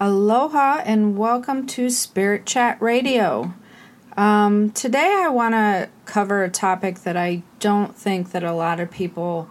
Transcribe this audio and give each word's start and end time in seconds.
Aloha 0.00 0.80
and 0.84 1.18
welcome 1.18 1.66
to 1.66 1.90
Spirit 1.90 2.46
Chat 2.46 2.80
Radio. 2.80 3.52
Um, 4.16 4.70
today 4.70 5.12
I 5.24 5.28
want 5.28 5.54
to 5.54 5.88
cover 6.04 6.44
a 6.44 6.48
topic 6.48 7.00
that 7.00 7.16
I 7.16 7.42
don't 7.58 7.96
think 7.96 8.30
that 8.30 8.44
a 8.44 8.52
lot 8.52 8.78
of 8.78 8.92
people 8.92 9.50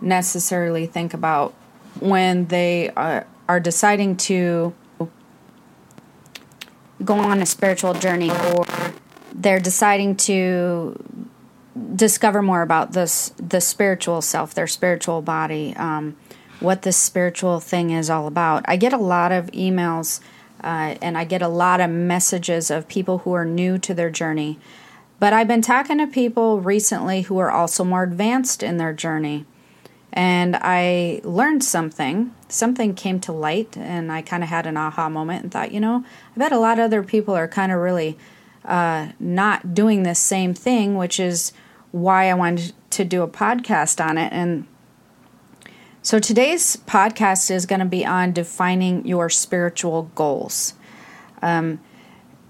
necessarily 0.00 0.86
think 0.86 1.12
about 1.12 1.54
when 1.98 2.46
they 2.46 2.90
are, 2.90 3.26
are 3.48 3.58
deciding 3.58 4.16
to 4.18 4.72
go 7.04 7.14
on 7.14 7.42
a 7.42 7.46
spiritual 7.46 7.94
journey 7.94 8.30
or 8.30 8.66
they're 9.32 9.58
deciding 9.58 10.14
to 10.18 11.02
discover 11.96 12.42
more 12.42 12.62
about 12.62 12.92
this 12.92 13.30
the 13.38 13.60
spiritual 13.60 14.22
self, 14.22 14.54
their 14.54 14.68
spiritual 14.68 15.20
body. 15.20 15.74
Um, 15.74 16.16
what 16.60 16.82
this 16.82 16.96
spiritual 16.96 17.60
thing 17.60 17.90
is 17.90 18.08
all 18.08 18.26
about. 18.26 18.64
I 18.66 18.76
get 18.76 18.92
a 18.92 18.98
lot 18.98 19.32
of 19.32 19.46
emails 19.46 20.20
uh, 20.62 20.94
and 21.00 21.16
I 21.16 21.24
get 21.24 21.42
a 21.42 21.48
lot 21.48 21.80
of 21.80 21.90
messages 21.90 22.70
of 22.70 22.88
people 22.88 23.18
who 23.18 23.32
are 23.32 23.44
new 23.44 23.78
to 23.78 23.94
their 23.94 24.10
journey. 24.10 24.58
But 25.18 25.32
I've 25.32 25.48
been 25.48 25.62
talking 25.62 25.98
to 25.98 26.06
people 26.06 26.60
recently 26.60 27.22
who 27.22 27.38
are 27.38 27.50
also 27.50 27.84
more 27.84 28.02
advanced 28.02 28.62
in 28.62 28.78
their 28.78 28.92
journey. 28.92 29.44
And 30.12 30.56
I 30.60 31.20
learned 31.24 31.62
something. 31.62 32.34
Something 32.48 32.94
came 32.94 33.20
to 33.20 33.32
light, 33.32 33.76
and 33.76 34.10
I 34.10 34.22
kind 34.22 34.42
of 34.42 34.48
had 34.48 34.66
an 34.66 34.76
aha 34.76 35.08
moment 35.08 35.44
and 35.44 35.52
thought, 35.52 35.70
you 35.70 35.78
know, 35.78 36.04
I 36.34 36.38
bet 36.38 36.52
a 36.52 36.58
lot 36.58 36.78
of 36.78 36.86
other 36.86 37.04
people 37.04 37.36
are 37.36 37.46
kind 37.46 37.70
of 37.70 37.78
really 37.78 38.18
uh, 38.64 39.08
not 39.20 39.72
doing 39.72 40.02
this 40.02 40.18
same 40.18 40.52
thing, 40.52 40.96
which 40.96 41.20
is 41.20 41.52
why 41.92 42.28
I 42.28 42.34
wanted 42.34 42.72
to 42.90 43.04
do 43.04 43.22
a 43.22 43.28
podcast 43.28 44.04
on 44.04 44.18
it. 44.18 44.32
And 44.32 44.66
so 46.02 46.18
today's 46.18 46.76
podcast 46.76 47.50
is 47.50 47.66
going 47.66 47.80
to 47.80 47.86
be 47.86 48.06
on 48.06 48.32
defining 48.32 49.06
your 49.06 49.28
spiritual 49.28 50.04
goals. 50.14 50.74
Um, 51.42 51.80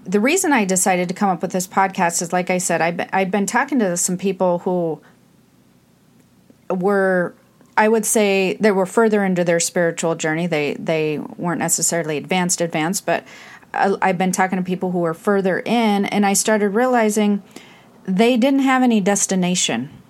the 0.05 0.19
reason 0.19 0.53
I 0.53 0.65
decided 0.65 1.09
to 1.09 1.13
come 1.13 1.29
up 1.29 1.41
with 1.41 1.51
this 1.51 1.67
podcast 1.67 2.21
is, 2.21 2.31
like 2.31 2.49
I 2.49 2.57
said, 2.57 2.81
I've 2.81 2.97
been, 2.97 3.09
I've 3.11 3.29
been 3.29 3.45
talking 3.45 3.79
to 3.79 3.97
some 3.97 4.17
people 4.17 4.59
who 4.59 5.01
were, 6.69 7.35
I 7.75 7.87
would 7.87 8.05
say, 8.05 8.57
they 8.59 8.71
were 8.71 8.85
further 8.85 9.23
into 9.23 9.43
their 9.43 9.59
spiritual 9.59 10.15
journey. 10.15 10.47
They 10.47 10.75
they 10.75 11.19
weren't 11.19 11.59
necessarily 11.59 12.17
advanced, 12.17 12.61
advanced, 12.61 13.05
but 13.05 13.25
I, 13.73 13.95
I've 14.01 14.17
been 14.17 14.31
talking 14.31 14.57
to 14.57 14.63
people 14.63 14.91
who 14.91 14.99
were 14.99 15.13
further 15.13 15.59
in, 15.59 16.05
and 16.05 16.25
I 16.25 16.33
started 16.33 16.69
realizing 16.69 17.43
they 18.05 18.37
didn't 18.37 18.61
have 18.61 18.81
any 18.81 19.01
destination 19.01 20.00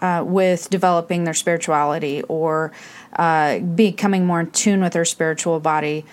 uh, 0.00 0.24
with 0.26 0.70
developing 0.70 1.24
their 1.24 1.34
spirituality 1.34 2.22
or 2.22 2.72
uh, 3.16 3.58
becoming 3.58 4.26
more 4.26 4.40
in 4.40 4.50
tune 4.50 4.80
with 4.80 4.92
their 4.92 5.04
spiritual 5.04 5.60
body 5.60 6.04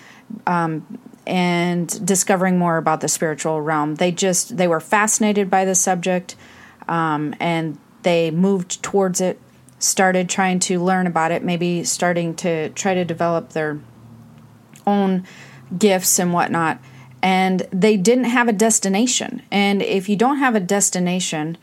um, 0.46 0.98
and 1.26 2.04
discovering 2.06 2.58
more 2.58 2.76
about 2.76 3.00
the 3.00 3.08
spiritual 3.08 3.60
realm. 3.60 3.96
They 3.96 4.12
just 4.12 4.56
they 4.56 4.68
were 4.68 4.80
fascinated 4.80 5.50
by 5.50 5.64
the 5.64 5.74
subject 5.74 6.36
um, 6.88 7.34
and 7.40 7.78
they 8.02 8.30
moved 8.30 8.82
towards 8.82 9.20
it. 9.20 9.40
Started 9.80 10.28
trying 10.28 10.58
to 10.60 10.82
learn 10.82 11.06
about 11.06 11.30
it, 11.30 11.44
maybe 11.44 11.84
starting 11.84 12.34
to 12.36 12.70
try 12.70 12.94
to 12.94 13.04
develop 13.04 13.50
their 13.50 13.78
own 14.88 15.24
gifts 15.76 16.18
and 16.18 16.32
whatnot. 16.32 16.80
And 17.22 17.66
they 17.72 17.96
didn't 17.96 18.24
have 18.24 18.48
a 18.48 18.52
destination. 18.52 19.42
And 19.52 19.80
if 19.82 20.08
you 20.08 20.16
don't 20.16 20.38
have 20.38 20.56
a 20.56 20.60
destination, 20.60 21.58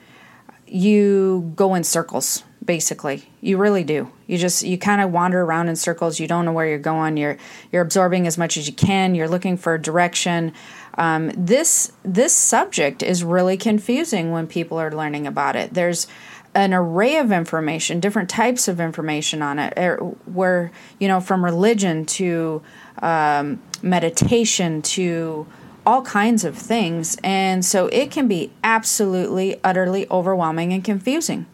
you 0.75 1.53
go 1.55 1.73
in 1.73 1.83
circles 1.83 2.43
basically. 2.65 3.23
You 3.41 3.57
really 3.57 3.83
do. 3.83 4.11
You 4.27 4.37
just 4.37 4.63
you 4.63 4.77
kind 4.77 5.01
of 5.01 5.11
wander 5.11 5.41
around 5.41 5.69
in 5.69 5.75
circles. 5.75 6.19
You 6.19 6.27
don't 6.27 6.45
know 6.45 6.51
where 6.51 6.67
you're 6.67 6.79
going. 6.79 7.15
You're 7.15 7.37
you're 7.71 7.81
absorbing 7.81 8.27
as 8.27 8.37
much 8.37 8.57
as 8.57 8.67
you 8.67 8.73
can. 8.73 9.15
You're 9.15 9.29
looking 9.29 9.55
for 9.55 9.77
direction. 9.77 10.53
Um, 10.97 11.31
this 11.37 11.91
this 12.03 12.33
subject 12.33 13.03
is 13.03 13.23
really 13.23 13.57
confusing 13.57 14.31
when 14.31 14.47
people 14.47 14.79
are 14.79 14.91
learning 14.91 15.27
about 15.27 15.55
it. 15.55 15.73
There's 15.73 16.07
an 16.55 16.73
array 16.73 17.17
of 17.17 17.31
information 17.31 17.99
different 17.99 18.29
types 18.29 18.69
of 18.69 18.79
information 18.79 19.41
on 19.41 19.59
it 19.59 19.73
er, 19.77 19.97
where 20.25 20.71
you 20.99 21.07
know 21.07 21.19
from 21.19 21.43
religion 21.43 22.05
to 22.05 22.61
um, 22.99 23.61
meditation 23.81 24.81
to 24.81 25.45
all 25.85 26.01
kinds 26.01 26.43
of 26.43 26.57
things. 26.57 27.17
And 27.23 27.63
so 27.63 27.87
it 27.87 28.11
can 28.11 28.27
be 28.27 28.51
absolutely, 28.63 29.59
utterly 29.63 30.09
overwhelming 30.09 30.73
and 30.73 30.83
confusing. 30.83 31.45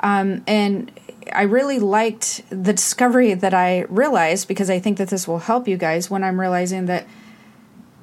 Um, 0.00 0.42
and 0.46 0.90
I 1.32 1.42
really 1.42 1.78
liked 1.78 2.42
the 2.50 2.72
discovery 2.72 3.34
that 3.34 3.54
I 3.54 3.82
realized 3.82 4.48
because 4.48 4.70
I 4.70 4.78
think 4.78 4.98
that 4.98 5.08
this 5.08 5.28
will 5.28 5.38
help 5.38 5.68
you 5.68 5.76
guys 5.76 6.10
when 6.10 6.24
I'm 6.24 6.40
realizing 6.40 6.86
that 6.86 7.06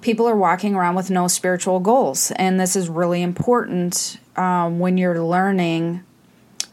people 0.02 0.28
are 0.28 0.36
walking 0.36 0.76
around 0.76 0.96
with 0.96 1.10
no 1.10 1.28
spiritual 1.28 1.80
goals. 1.80 2.32
And 2.32 2.60
this 2.60 2.76
is 2.76 2.88
really 2.90 3.22
important 3.22 4.20
um, 4.36 4.80
when 4.80 4.98
you're 4.98 5.22
learning 5.22 6.04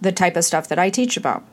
the 0.00 0.12
type 0.12 0.36
of 0.36 0.44
stuff 0.44 0.68
that 0.68 0.78
I 0.78 0.90
teach 0.90 1.16
about. 1.16 1.44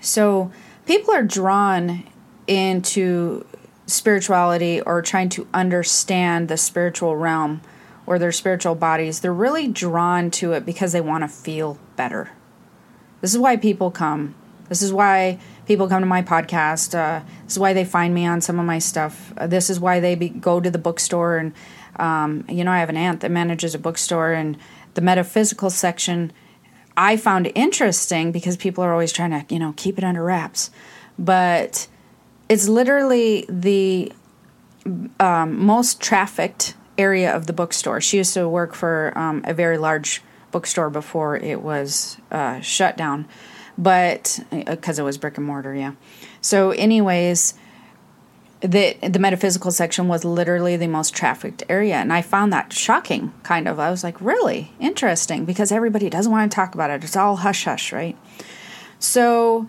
So 0.00 0.52
people 0.86 1.12
are 1.12 1.24
drawn 1.24 2.04
into 2.46 3.44
spirituality 3.90 4.80
or 4.80 5.02
trying 5.02 5.28
to 5.30 5.46
understand 5.52 6.48
the 6.48 6.56
spiritual 6.56 7.16
realm 7.16 7.60
or 8.06 8.18
their 8.18 8.32
spiritual 8.32 8.74
bodies, 8.74 9.20
they're 9.20 9.32
really 9.32 9.68
drawn 9.68 10.30
to 10.30 10.52
it 10.52 10.64
because 10.64 10.92
they 10.92 11.00
want 11.00 11.22
to 11.22 11.28
feel 11.28 11.78
better. 11.96 12.30
This 13.20 13.32
is 13.32 13.38
why 13.38 13.56
people 13.56 13.90
come. 13.90 14.34
This 14.68 14.82
is 14.82 14.92
why 14.92 15.38
people 15.66 15.88
come 15.88 16.00
to 16.00 16.06
my 16.06 16.22
podcast. 16.22 16.94
Uh, 16.94 17.24
this 17.44 17.54
is 17.54 17.58
why 17.58 17.72
they 17.72 17.84
find 17.84 18.14
me 18.14 18.26
on 18.26 18.40
some 18.40 18.58
of 18.58 18.64
my 18.64 18.78
stuff. 18.78 19.32
Uh, 19.36 19.46
this 19.46 19.68
is 19.68 19.80
why 19.80 20.00
they 20.00 20.14
be, 20.14 20.28
go 20.28 20.60
to 20.60 20.70
the 20.70 20.78
bookstore. 20.78 21.36
And, 21.36 21.52
um, 21.96 22.44
you 22.48 22.64
know, 22.64 22.70
I 22.70 22.78
have 22.78 22.88
an 22.88 22.96
aunt 22.96 23.20
that 23.20 23.30
manages 23.30 23.74
a 23.74 23.78
bookstore, 23.78 24.32
and 24.32 24.56
the 24.94 25.00
metaphysical 25.00 25.70
section 25.70 26.32
I 26.96 27.16
found 27.16 27.50
interesting 27.54 28.32
because 28.32 28.56
people 28.56 28.84
are 28.84 28.92
always 28.92 29.12
trying 29.12 29.30
to, 29.30 29.44
you 29.52 29.58
know, 29.58 29.74
keep 29.76 29.98
it 29.98 30.04
under 30.04 30.22
wraps. 30.22 30.70
But 31.18 31.88
it's 32.50 32.68
literally 32.68 33.46
the 33.48 34.12
um, 35.20 35.64
most 35.64 36.00
trafficked 36.00 36.74
area 36.98 37.34
of 37.34 37.46
the 37.46 37.52
bookstore. 37.52 38.00
She 38.00 38.16
used 38.16 38.34
to 38.34 38.48
work 38.48 38.74
for 38.74 39.16
um, 39.16 39.42
a 39.46 39.54
very 39.54 39.78
large 39.78 40.20
bookstore 40.50 40.90
before 40.90 41.36
it 41.36 41.62
was 41.62 42.18
uh, 42.32 42.60
shut 42.60 42.96
down, 42.96 43.28
but 43.78 44.40
because 44.50 44.98
uh, 44.98 45.02
it 45.02 45.04
was 45.04 45.16
brick 45.16 45.38
and 45.38 45.46
mortar, 45.46 45.76
yeah. 45.76 45.92
So, 46.40 46.72
anyways, 46.72 47.54
the 48.62 48.96
the 49.00 49.20
metaphysical 49.20 49.70
section 49.70 50.08
was 50.08 50.24
literally 50.24 50.76
the 50.76 50.88
most 50.88 51.14
trafficked 51.14 51.62
area, 51.68 51.94
and 51.94 52.12
I 52.12 52.20
found 52.20 52.52
that 52.52 52.72
shocking. 52.72 53.32
Kind 53.44 53.68
of, 53.68 53.78
I 53.78 53.90
was 53.90 54.02
like, 54.02 54.20
really 54.20 54.72
interesting 54.80 55.44
because 55.44 55.70
everybody 55.70 56.10
doesn't 56.10 56.32
want 56.32 56.50
to 56.50 56.54
talk 56.54 56.74
about 56.74 56.90
it. 56.90 57.04
It's 57.04 57.16
all 57.16 57.36
hush 57.36 57.64
hush, 57.64 57.92
right? 57.92 58.18
So 58.98 59.68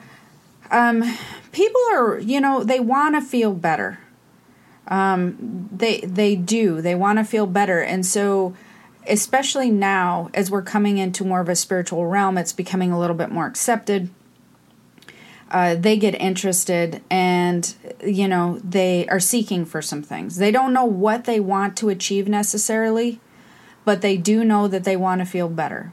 um, 0.71 1.03
people 1.51 1.81
are, 1.91 2.19
you 2.19 2.41
know, 2.41 2.63
they 2.63 2.79
want 2.79 3.15
to 3.15 3.21
feel 3.21 3.53
better. 3.53 3.99
Um, 4.87 5.69
they 5.71 5.99
they 6.01 6.35
do. 6.35 6.81
They 6.81 6.95
want 6.95 7.19
to 7.19 7.23
feel 7.23 7.45
better, 7.45 7.79
and 7.79 8.05
so 8.05 8.55
especially 9.07 9.71
now 9.71 10.29
as 10.33 10.51
we're 10.51 10.61
coming 10.61 10.97
into 10.97 11.23
more 11.23 11.41
of 11.41 11.49
a 11.49 11.55
spiritual 11.55 12.05
realm, 12.07 12.37
it's 12.37 12.53
becoming 12.53 12.91
a 12.91 12.99
little 12.99 13.15
bit 13.15 13.31
more 13.31 13.45
accepted. 13.45 14.09
Uh, 15.49 15.75
they 15.75 15.97
get 15.97 16.15
interested 16.15 17.01
and 17.11 17.75
you 18.01 18.25
know 18.25 18.59
they 18.63 19.05
are 19.09 19.19
seeking 19.19 19.65
for 19.65 19.81
some 19.81 20.01
things 20.01 20.38
they 20.38 20.49
don't 20.49 20.71
know 20.71 20.85
what 20.85 21.25
they 21.25 21.41
want 21.41 21.75
to 21.75 21.89
achieve 21.89 22.29
necessarily 22.29 23.19
but 23.83 23.99
they 23.99 24.15
do 24.15 24.45
know 24.45 24.69
that 24.69 24.85
they 24.85 24.95
want 24.95 25.19
to 25.19 25.25
feel 25.25 25.49
better 25.49 25.91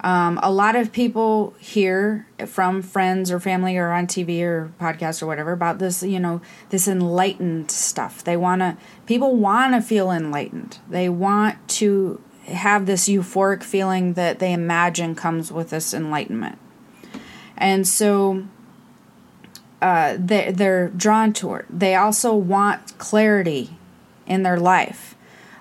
um, 0.00 0.38
a 0.42 0.52
lot 0.52 0.76
of 0.76 0.92
people 0.92 1.54
hear 1.58 2.26
from 2.46 2.82
friends 2.82 3.30
or 3.30 3.40
family 3.40 3.76
or 3.76 3.92
on 3.92 4.06
TV 4.06 4.42
or 4.42 4.72
podcast 4.78 5.22
or 5.22 5.26
whatever 5.26 5.52
about 5.52 5.78
this, 5.78 6.02
you 6.02 6.20
know, 6.20 6.40
this 6.68 6.86
enlightened 6.86 7.70
stuff. 7.70 8.22
They 8.22 8.36
want 8.36 8.60
to, 8.60 8.76
people 9.06 9.36
want 9.36 9.74
to 9.74 9.80
feel 9.80 10.10
enlightened. 10.10 10.78
They 10.88 11.08
want 11.08 11.66
to 11.68 12.20
have 12.46 12.86
this 12.86 13.08
euphoric 13.08 13.62
feeling 13.62 14.12
that 14.12 14.38
they 14.38 14.52
imagine 14.52 15.14
comes 15.14 15.50
with 15.50 15.70
this 15.70 15.94
enlightenment. 15.94 16.58
And 17.56 17.88
so 17.88 18.46
uh, 19.80 20.16
they, 20.18 20.52
they're 20.52 20.88
drawn 20.88 21.32
toward. 21.32 21.66
They 21.70 21.94
also 21.94 22.34
want 22.34 22.98
clarity 22.98 23.70
in 24.26 24.42
their 24.42 24.60
life 24.60 25.15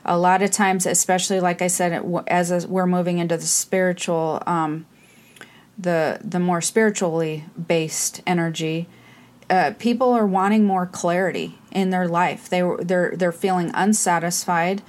a 0.05 0.17
lot 0.17 0.41
of 0.41 0.51
times, 0.51 0.85
especially 0.85 1.39
like 1.39 1.61
I 1.61 1.67
said, 1.67 2.03
as 2.27 2.67
we're 2.67 2.85
moving 2.85 3.17
into 3.17 3.37
the 3.37 3.45
spiritual, 3.45 4.41
um, 4.45 4.85
the 5.77 6.19
the 6.23 6.39
more 6.39 6.61
spiritually 6.61 7.45
based 7.67 8.21
energy, 8.25 8.87
uh, 9.49 9.73
people 9.77 10.13
are 10.13 10.25
wanting 10.25 10.65
more 10.65 10.85
clarity 10.85 11.57
in 11.71 11.89
their 11.89 12.07
life. 12.07 12.47
They 12.47 12.61
they're 12.79 13.13
they're 13.15 13.31
feeling 13.31 13.71
unsatisfied, 13.73 14.81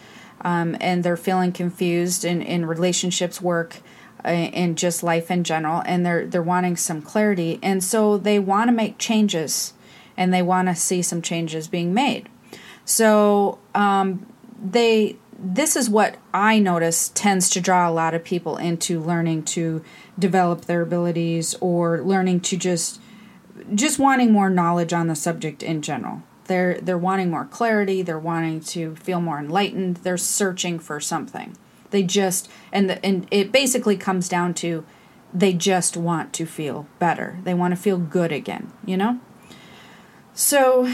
um, 0.42 0.76
and 0.80 1.02
they're 1.02 1.16
feeling 1.16 1.52
confused 1.52 2.24
in 2.24 2.42
in 2.42 2.66
relationships, 2.66 3.40
work, 3.40 3.78
uh, 4.24 4.30
in 4.30 4.76
just 4.76 5.02
life 5.02 5.30
in 5.30 5.42
general, 5.42 5.82
and 5.86 6.06
they're 6.06 6.26
they're 6.26 6.42
wanting 6.42 6.76
some 6.76 7.02
clarity, 7.02 7.58
and 7.62 7.82
so 7.82 8.16
they 8.18 8.38
want 8.38 8.68
to 8.68 8.72
make 8.72 8.98
changes 8.98 9.72
and 10.16 10.32
they 10.32 10.42
want 10.42 10.68
to 10.68 10.74
see 10.74 11.02
some 11.02 11.22
changes 11.22 11.68
being 11.68 11.92
made. 11.92 12.28
So 12.84 13.58
um, 13.74 14.26
they 14.62 15.16
this 15.38 15.76
is 15.76 15.90
what 15.90 16.16
I 16.32 16.58
notice 16.58 17.10
tends 17.10 17.50
to 17.50 17.60
draw 17.60 17.88
a 17.88 17.92
lot 17.92 18.14
of 18.14 18.24
people 18.24 18.56
into 18.56 19.00
learning 19.00 19.44
to 19.44 19.84
develop 20.18 20.62
their 20.62 20.82
abilities 20.82 21.54
or 21.60 22.00
learning 22.00 22.40
to 22.40 22.56
just 22.56 23.00
just 23.74 23.98
wanting 23.98 24.32
more 24.32 24.50
knowledge 24.50 24.92
on 24.92 25.08
the 25.08 25.16
subject 25.16 25.62
in 25.62 25.82
general. 25.82 26.22
They're 26.44 26.80
they're 26.80 26.98
wanting 26.98 27.30
more 27.30 27.44
clarity, 27.44 28.02
they're 28.02 28.18
wanting 28.18 28.60
to 28.60 28.96
feel 28.96 29.20
more 29.20 29.38
enlightened, 29.38 29.98
they're 29.98 30.16
searching 30.16 30.78
for 30.78 31.00
something. 31.00 31.56
They 31.90 32.02
just 32.02 32.50
and 32.72 32.88
the, 32.88 33.04
and 33.04 33.26
it 33.30 33.52
basically 33.52 33.96
comes 33.96 34.28
down 34.28 34.54
to 34.54 34.84
they 35.34 35.52
just 35.52 35.96
want 35.96 36.32
to 36.34 36.46
feel 36.46 36.86
better. 36.98 37.38
They 37.44 37.54
want 37.54 37.72
to 37.72 37.80
feel 37.80 37.98
good 37.98 38.32
again, 38.32 38.72
you 38.84 38.96
know? 38.96 39.20
So 40.36 40.92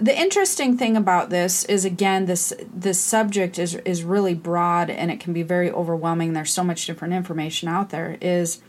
the 0.00 0.18
interesting 0.18 0.76
thing 0.76 0.96
about 0.96 1.30
this 1.30 1.64
is 1.66 1.84
again 1.84 2.26
this 2.26 2.52
this 2.74 2.98
subject 3.00 3.56
is 3.56 3.76
is 3.76 4.02
really 4.02 4.34
broad 4.34 4.90
and 4.90 5.12
it 5.12 5.20
can 5.20 5.32
be 5.32 5.44
very 5.44 5.70
overwhelming. 5.70 6.32
There's 6.32 6.52
so 6.52 6.64
much 6.64 6.86
different 6.86 7.14
information 7.14 7.68
out 7.68 7.90
there. 7.90 8.18
Is 8.20 8.60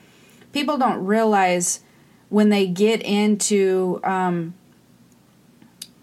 people 0.53 0.77
don't 0.77 1.03
realize 1.03 1.79
when 2.29 2.49
they 2.49 2.67
get 2.67 3.01
into 3.01 3.99
um, 4.03 4.53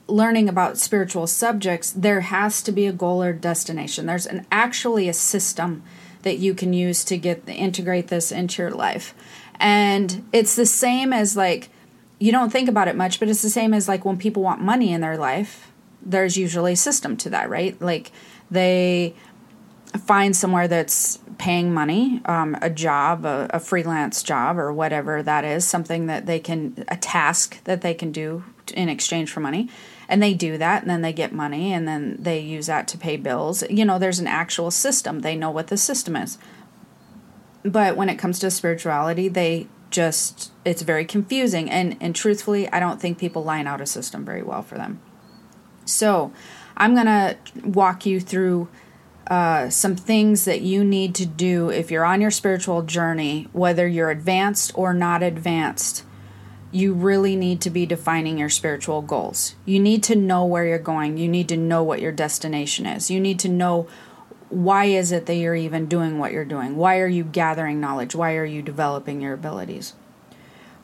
learning 0.09 0.49
about 0.49 0.79
spiritual 0.79 1.29
subjects, 1.29 1.93
there 1.93 2.23
has 2.23 2.61
to 2.63 2.73
be 2.73 2.89
a 2.89 2.93
goal 2.93 3.23
or 3.23 3.33
destination. 3.33 4.07
There's 4.07 4.27
an 4.27 4.49
actually 4.51 5.09
a 5.09 5.15
system 5.15 5.85
that 6.23 6.39
you 6.39 6.55
can 6.55 6.73
use 6.73 7.05
to 7.05 7.19
get 7.19 7.49
integrate 7.49 8.09
this 8.09 8.33
into 8.33 8.63
your 8.63 8.73
life, 8.73 9.15
and 9.61 10.29
it's 10.33 10.57
the 10.57 10.67
same 10.67 11.13
as 11.13 11.37
like 11.37 11.71
you 12.19 12.33
don't 12.33 12.51
think 12.51 12.69
about 12.69 12.89
it 12.89 12.97
much, 12.97 13.21
but 13.21 13.29
it's 13.29 13.43
the 13.43 13.51
same 13.51 13.73
as 13.73 13.89
like 13.89 14.05
when 14.05 14.17
people 14.17 14.43
want 14.43 14.61
money 14.61 14.93
in 14.93 15.01
their 15.01 15.17
life, 15.17 15.71
there's 16.03 16.37
usually 16.37 16.73
a 16.73 16.77
system 16.77 17.17
to 17.19 17.31
that, 17.31 17.49
right? 17.49 17.81
Like 17.81 18.11
they 18.51 19.15
find 19.97 20.35
somewhere 20.37 20.69
that's 20.69 21.19
paying 21.39 21.73
money, 21.73 22.21
um, 22.25 22.57
a 22.61 22.69
job, 22.69 23.25
a, 23.25 23.49
a, 23.51 23.61
freelance 23.61 24.23
job, 24.23 24.59
or 24.59 24.73
whatever 24.73 25.23
that 25.23 25.45
is, 25.45 25.65
something 25.65 26.07
that 26.07 26.27
they 26.27 26.39
can, 26.39 26.85
a 26.89 26.97
task 26.97 27.63
that 27.65 27.81
they 27.81 27.95
can 27.95 28.11
do 28.11 28.45
in 28.75 28.89
exchange 28.89 29.31
for 29.31 29.41
money. 29.41 29.69
And 30.09 30.23
they 30.23 30.35
do 30.35 30.59
that, 30.59 30.83
and 30.83 30.91
then 30.91 31.03
they 31.03 31.13
get 31.13 31.33
money, 31.33 31.73
and 31.73 31.87
then 31.87 32.17
they 32.19 32.41
use 32.41 32.67
that 32.67 32.89
to 32.89 32.99
pay 32.99 33.17
bills. 33.17 33.63
You 33.71 33.85
know, 33.85 33.99
there's 33.99 34.19
an 34.19 34.27
actual 34.27 34.71
system. 34.71 35.21
They 35.21 35.37
know 35.37 35.51
what 35.51 35.69
the 35.69 35.77
system 35.77 36.17
is. 36.17 36.39
But 37.63 37.97
when 37.97 38.09
it 38.09 38.17
comes 38.17 38.39
to 38.41 38.51
spirituality, 38.51 39.29
they 39.29 39.69
just 39.91 40.53
it's 40.65 40.83
very 40.83 41.05
confusing 41.05 41.71
and 41.71 41.97
and 42.01 42.15
truthfully 42.15 42.69
I 42.71 42.81
don't 42.81 43.01
think 43.01 43.19
people 43.19 43.43
line 43.43 43.67
out 43.67 43.81
a 43.81 43.87
system 43.87 44.25
very 44.25 44.43
well 44.43 44.63
for 44.63 44.77
them. 44.77 45.01
So, 45.85 46.33
I'm 46.77 46.95
going 46.95 47.07
to 47.07 47.37
walk 47.65 48.07
you 48.07 48.21
through 48.21 48.69
uh, 49.27 49.69
some 49.69 49.97
things 49.97 50.45
that 50.45 50.61
you 50.61 50.85
need 50.85 51.15
to 51.17 51.27
do 51.27 51.71
if 51.71 51.91
you're 51.91 52.05
on 52.05 52.21
your 52.21 52.31
spiritual 52.31 52.83
journey, 52.83 53.49
whether 53.53 53.87
you're 53.87 54.11
advanced 54.11 54.73
or 54.75 54.95
not 54.95 55.23
advanced. 55.23 56.05
You 56.71 56.93
really 56.93 57.35
need 57.35 57.61
to 57.63 57.71
be 57.71 57.87
defining 57.87 58.39
your 58.39 58.51
spiritual 58.51 59.03
goals. 59.03 59.55
You 59.65 59.81
need 59.81 60.03
to 60.05 60.15
know 60.15 60.45
where 60.45 60.67
you're 60.67 60.79
going. 60.79 61.17
You 61.17 61.29
need 61.29 61.49
to 61.49 61.57
know 61.57 61.83
what 61.83 62.01
your 62.01 62.13
destination 62.13 62.87
is. 62.87 63.11
You 63.11 63.21
need 63.21 63.39
to 63.41 63.49
know 63.49 63.89
why 64.51 64.87
is 64.87 65.13
it 65.13 65.27
that 65.27 65.35
you're 65.35 65.55
even 65.55 65.87
doing 65.87 66.19
what 66.19 66.33
you're 66.33 66.45
doing? 66.45 66.77
Why 66.77 66.99
are 66.99 67.07
you 67.07 67.25
gathering 67.25 67.81
knowledge? 67.81 68.15
Why 68.15 68.37
are 68.37 68.45
you 68.45 68.63
developing 68.63 69.21
your 69.21 69.35
abilities? 69.35 69.95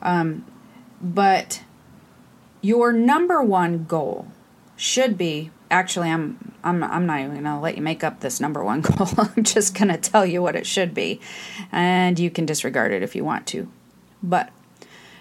Um, 0.01 0.45
but 1.01 1.63
your 2.61 2.93
number 2.93 3.41
one 3.41 3.85
goal 3.85 4.27
should 4.75 5.17
be 5.17 5.51
actually 5.71 6.09
I'm 6.09 6.53
I'm 6.63 6.83
I'm 6.83 7.05
not 7.05 7.19
even 7.19 7.31
going 7.31 7.43
to 7.43 7.59
let 7.59 7.75
you 7.75 7.81
make 7.81 8.03
up 8.03 8.19
this 8.19 8.39
number 8.39 8.63
one 8.63 8.81
goal. 8.81 9.07
I'm 9.17 9.43
just 9.43 9.75
going 9.75 9.87
to 9.87 9.97
tell 9.97 10.25
you 10.25 10.41
what 10.41 10.55
it 10.55 10.65
should 10.65 10.93
be 10.93 11.19
and 11.71 12.19
you 12.19 12.29
can 12.29 12.45
disregard 12.45 12.91
it 12.91 13.03
if 13.03 13.15
you 13.15 13.23
want 13.23 13.47
to. 13.47 13.71
But 14.21 14.49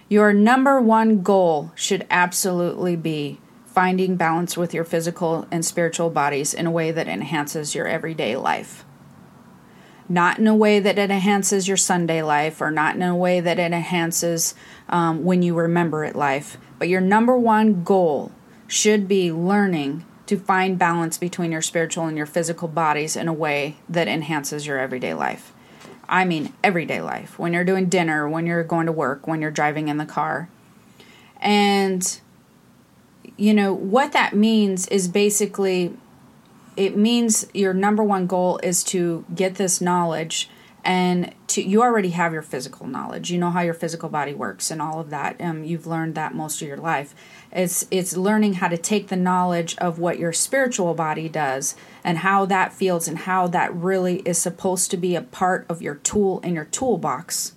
your 0.09 0.33
number 0.33 0.81
one 0.81 1.23
goal 1.23 1.73
should 1.75 2.07
absolutely 2.11 2.97
be 2.97 3.41
finding 3.75 4.15
balance 4.15 4.57
with 4.57 4.73
your 4.73 4.85
physical 4.85 5.49
and 5.51 5.65
spiritual 5.65 6.09
bodies 6.09 6.55
in 6.55 6.65
a 6.65 6.71
way 6.71 6.93
that 6.93 7.09
enhances 7.09 7.75
your 7.75 7.89
everyday 7.89 8.37
life. 8.37 8.85
Not 10.09 10.39
in 10.39 10.47
a 10.47 10.55
way 10.55 10.79
that 10.79 10.97
it 10.97 11.11
enhances 11.11 11.67
your 11.67 11.77
Sunday 11.77 12.23
life 12.23 12.61
or 12.61 12.71
not 12.71 12.95
in 12.95 13.03
a 13.03 13.17
way 13.17 13.41
that 13.41 13.59
it 13.59 13.73
enhances 13.73 14.55
um, 14.89 15.25
when 15.25 15.43
you 15.43 15.57
remember 15.57 16.05
it 16.05 16.15
life, 16.15 16.57
but 16.79 16.89
your 16.89 17.01
number 17.01 17.37
one 17.37 17.83
goal 17.83 18.31
should 18.69 19.09
be 19.09 19.33
learning 19.33 20.05
to 20.27 20.39
find 20.39 20.79
balance 20.79 21.19
between 21.19 21.51
your 21.51 21.63
spiritual 21.63 22.07
and 22.07 22.17
your 22.17 22.27
physical 22.27 22.69
bodies 22.69 23.17
in 23.17 23.27
a 23.27 23.33
way 23.33 23.77
that 23.89 24.07
enhances 24.07 24.69
your 24.69 24.79
everyday 24.79 25.15
life. 25.15 25.53
I 26.09 26.25
mean, 26.25 26.53
everyday 26.63 27.01
life. 27.01 27.41
When 27.41 27.53
you're 27.53 27.65
doing 27.65 27.89
dinner, 27.89 28.29
when 28.29 28.47
you're 28.47 28.63
going 28.63 28.87
to 28.87 28.93
work, 28.93 29.27
when 29.27 29.43
you're 29.43 29.51
driving 29.51 29.89
in 29.89 29.97
the 29.97 30.07
car. 30.07 30.49
And 31.41 32.21
you 33.37 33.55
know, 33.55 33.73
what 33.73 34.13
that 34.13 34.35
means 34.35 34.87
is 34.89 35.09
basically 35.09 35.97
it 36.77 36.97
means 36.97 37.47
your 37.55 37.73
number 37.73 38.03
one 38.03 38.27
goal 38.27 38.59
is 38.63 38.83
to 38.85 39.25
get 39.35 39.57
this 39.57 39.81
knowledge 39.81 40.51
and 40.85 41.33
to 41.47 41.63
you 41.63 41.83
already 41.83 42.11
have 42.11 42.33
your 42.33 42.43
physical 42.43 42.87
knowledge. 42.87 43.31
You 43.31 43.39
know 43.39 43.51
how 43.51 43.63
your 43.63 43.75
physical 43.75 44.09
body 44.09 44.35
works 44.35 44.71
and 44.71 44.83
all 44.83 45.01
of 45.01 45.11
that. 45.11 45.41
Um, 45.41 45.65
you've 45.65 45.87
learned 45.87 46.15
that 46.17 46.35
most 46.35 46.61
of 46.61 46.69
your 46.69 46.77
life. 46.77 47.15
It's 47.51 47.87
it's 47.91 48.17
learning 48.17 48.55
how 48.55 48.69
to 48.69 48.77
take 48.77 49.09
the 49.09 49.17
knowledge 49.17 49.77
of 49.79 49.99
what 49.99 50.19
your 50.19 50.33
spiritual 50.33 50.93
body 50.95 51.29
does 51.29 51.75
and 52.03 52.19
how 52.19 52.45
that 52.47 52.73
feels 52.73 53.09
and 53.09 53.19
how 53.19 53.47
that 53.49 53.75
really 53.75 54.17
is 54.21 54.37
supposed 54.37 54.91
to 54.91 54.97
be 54.97 55.17
a 55.17 55.23
part 55.23 55.65
of 55.69 55.81
your 55.81 55.95
tool 55.97 56.41
in 56.41 56.55
your 56.55 56.67
toolbox 56.67 57.53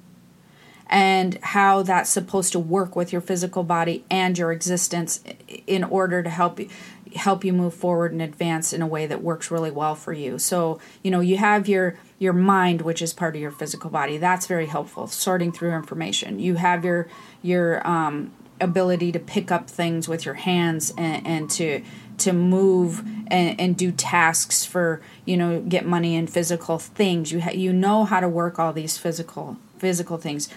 and 0.89 1.37
how 1.41 1.83
that's 1.83 2.09
supposed 2.09 2.51
to 2.53 2.59
work 2.59 2.95
with 2.95 3.11
your 3.11 3.21
physical 3.21 3.63
body 3.63 4.03
and 4.09 4.37
your 4.37 4.51
existence 4.51 5.23
in 5.65 5.83
order 5.83 6.23
to 6.23 6.29
help 6.29 6.59
you 6.59 6.69
help 7.15 7.43
you 7.43 7.53
move 7.53 7.73
forward 7.73 8.11
and 8.11 8.21
advance 8.21 8.73
in 8.73 8.81
a 8.81 8.87
way 8.87 9.05
that 9.07 9.23
works 9.23 9.49
really 9.49 9.71
well 9.71 9.95
for 9.95 10.11
you. 10.13 10.37
So, 10.37 10.79
you 11.03 11.09
know, 11.09 11.21
you 11.21 11.37
have 11.37 11.67
your 11.67 11.97
your 12.19 12.33
mind 12.33 12.81
which 12.81 13.01
is 13.01 13.13
part 13.13 13.35
of 13.35 13.41
your 13.41 13.51
physical 13.51 13.89
body. 13.89 14.17
That's 14.17 14.45
very 14.45 14.65
helpful 14.65 15.07
sorting 15.07 15.51
through 15.51 15.73
information. 15.73 16.39
You 16.39 16.55
have 16.55 16.83
your 16.83 17.07
your 17.41 17.85
um 17.87 18.31
ability 18.59 19.11
to 19.11 19.19
pick 19.19 19.51
up 19.51 19.69
things 19.69 20.07
with 20.07 20.25
your 20.25 20.35
hands 20.35 20.93
and, 20.97 21.25
and 21.27 21.49
to 21.51 21.83
to 22.17 22.33
move 22.33 23.01
and, 23.27 23.59
and 23.59 23.77
do 23.77 23.91
tasks 23.91 24.65
for 24.65 25.01
you 25.25 25.37
know 25.37 25.61
get 25.61 25.85
money 25.85 26.15
and 26.15 26.29
physical 26.29 26.79
things 26.79 27.31
you 27.31 27.41
ha- 27.41 27.51
you 27.51 27.71
know 27.71 28.03
how 28.05 28.19
to 28.19 28.27
work 28.27 28.57
all 28.57 28.73
these 28.73 28.97
physical 28.97 29.57
physical 29.77 30.17
things 30.17 30.49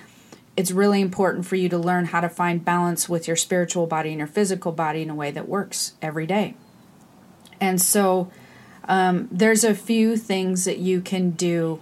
it's 0.60 0.70
really 0.70 1.00
important 1.00 1.46
for 1.46 1.56
you 1.56 1.70
to 1.70 1.78
learn 1.78 2.04
how 2.04 2.20
to 2.20 2.28
find 2.28 2.62
balance 2.62 3.08
with 3.08 3.26
your 3.26 3.34
spiritual 3.34 3.86
body 3.86 4.10
and 4.10 4.18
your 4.18 4.26
physical 4.26 4.72
body 4.72 5.00
in 5.00 5.08
a 5.08 5.14
way 5.14 5.30
that 5.30 5.48
works 5.48 5.94
every 6.02 6.26
day. 6.26 6.54
And 7.62 7.80
so 7.80 8.30
um, 8.84 9.26
there's 9.32 9.64
a 9.64 9.74
few 9.74 10.18
things 10.18 10.66
that 10.66 10.76
you 10.76 11.00
can 11.00 11.30
do 11.30 11.80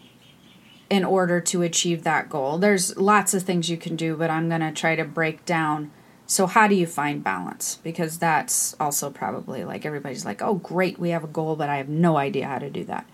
in 0.89 1.05
order 1.05 1.41
to 1.41 1.63
achieve 1.63 2.05
that 2.05 2.31
goal. 2.31 2.57
There's 2.57 2.97
lots 2.97 3.35
of 3.35 3.43
things 3.43 3.69
you 3.69 3.77
can 3.77 3.97
do, 3.97 4.17
but 4.17 4.31
I'm 4.31 4.49
going 4.49 4.61
to 4.61 4.71
try 4.71 4.95
to 4.95 5.05
break 5.05 5.45
down. 5.45 5.91
So, 6.29 6.47
how 6.47 6.69
do 6.69 6.77
you 6.77 6.87
find 6.87 7.25
balance? 7.25 7.81
Because 7.83 8.19
that's 8.19 8.77
also 8.79 9.11
probably 9.11 9.65
like 9.65 9.85
everybody's 9.85 10.25
like, 10.25 10.41
oh, 10.41 10.55
great, 10.55 11.01
we 11.01 11.11
have 11.11 11.25
a 11.25 11.29
goal, 11.29 11.57
but 11.57 11.69
I 11.69 11.79
have 11.79 11.89
no 11.89 12.17
idea 12.17 12.47
how 12.47 12.59
to 12.59 12.71
do 12.71 12.85
that. 12.85 13.09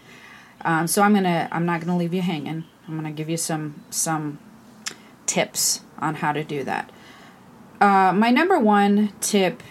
Um, 0.60 0.86
so 0.86 1.00
I'm 1.00 1.14
gonna, 1.14 1.48
I'm 1.50 1.64
not 1.64 1.80
gonna 1.80 1.96
leave 1.96 2.12
you 2.12 2.20
hanging. 2.20 2.64
I'm 2.86 2.96
gonna 2.96 3.12
give 3.12 3.30
you 3.30 3.36
some 3.38 3.82
some 3.88 4.38
tips 5.26 5.80
on 5.98 6.16
how 6.16 6.32
to 6.32 6.44
do 6.44 6.64
that. 6.64 6.90
Uh, 7.80 8.12
my 8.12 8.30
number 8.30 8.58
one 8.58 9.12
tip, 9.20 9.62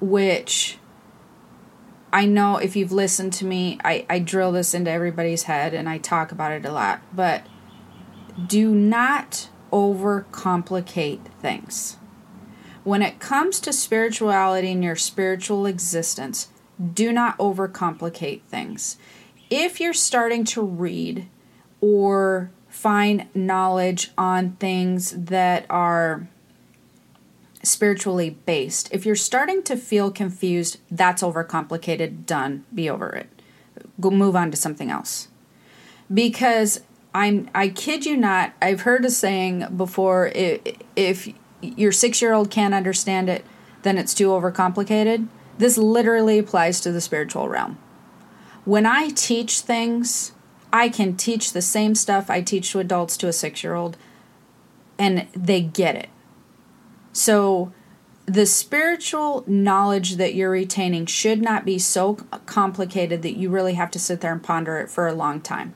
which 0.00 0.78
I 2.12 2.26
know 2.26 2.58
if 2.58 2.76
you've 2.76 2.92
listened 2.92 3.32
to 3.34 3.46
me, 3.46 3.78
I, 3.84 4.04
I 4.10 4.18
drill 4.18 4.52
this 4.52 4.74
into 4.74 4.90
everybody's 4.90 5.44
head 5.44 5.72
and 5.72 5.88
I 5.88 5.98
talk 5.98 6.30
about 6.30 6.52
it 6.52 6.64
a 6.66 6.72
lot, 6.72 7.00
but 7.14 7.46
do 8.46 8.74
not 8.74 9.48
overcomplicate 9.72 11.24
things. 11.40 11.96
When 12.84 13.00
it 13.00 13.20
comes 13.20 13.60
to 13.60 13.72
spirituality 13.72 14.72
and 14.72 14.84
your 14.84 14.96
spiritual 14.96 15.66
existence, 15.66 16.48
do 16.92 17.12
not 17.12 17.38
overcomplicate 17.38 18.42
things. 18.42 18.98
If 19.48 19.80
you're 19.80 19.92
starting 19.92 20.44
to 20.46 20.62
read 20.62 21.28
or 21.80 22.50
find 22.82 23.28
knowledge 23.32 24.10
on 24.18 24.56
things 24.56 25.12
that 25.12 25.64
are 25.70 26.26
spiritually 27.62 28.30
based. 28.44 28.92
If 28.92 29.06
you're 29.06 29.14
starting 29.14 29.62
to 29.62 29.76
feel 29.76 30.10
confused, 30.10 30.78
that's 30.90 31.22
overcomplicated, 31.22 32.26
done, 32.26 32.64
be 32.74 32.90
over 32.90 33.10
it. 33.10 33.28
Go 34.00 34.10
move 34.10 34.34
on 34.34 34.50
to 34.50 34.56
something 34.56 34.90
else. 34.90 35.28
Because 36.12 36.80
I'm 37.14 37.48
I 37.54 37.68
kid 37.68 38.04
you 38.04 38.16
not, 38.16 38.52
I've 38.60 38.80
heard 38.80 39.04
a 39.04 39.10
saying 39.10 39.64
before 39.76 40.32
if, 40.34 40.76
if 40.96 41.28
your 41.60 41.92
6-year-old 41.92 42.50
can't 42.50 42.74
understand 42.74 43.30
it, 43.30 43.44
then 43.82 43.96
it's 43.96 44.12
too 44.12 44.28
overcomplicated. 44.28 45.28
This 45.56 45.78
literally 45.78 46.40
applies 46.40 46.80
to 46.80 46.90
the 46.90 47.00
spiritual 47.00 47.48
realm. 47.48 47.78
When 48.64 48.86
I 48.86 49.10
teach 49.10 49.60
things, 49.60 50.32
I 50.72 50.88
can 50.88 51.16
teach 51.16 51.52
the 51.52 51.62
same 51.62 51.94
stuff 51.94 52.30
I 52.30 52.40
teach 52.40 52.72
to 52.72 52.78
adults 52.78 53.16
to 53.18 53.28
a 53.28 53.32
six 53.32 53.62
year 53.62 53.74
old, 53.74 53.96
and 54.98 55.26
they 55.34 55.60
get 55.60 55.96
it. 55.96 56.08
So, 57.12 57.72
the 58.24 58.46
spiritual 58.46 59.44
knowledge 59.46 60.16
that 60.16 60.34
you're 60.34 60.50
retaining 60.50 61.06
should 61.06 61.42
not 61.42 61.64
be 61.64 61.78
so 61.78 62.14
complicated 62.46 63.22
that 63.22 63.36
you 63.36 63.50
really 63.50 63.74
have 63.74 63.90
to 63.90 63.98
sit 63.98 64.20
there 64.20 64.32
and 64.32 64.42
ponder 64.42 64.78
it 64.78 64.88
for 64.88 65.08
a 65.08 65.12
long 65.12 65.40
time. 65.40 65.74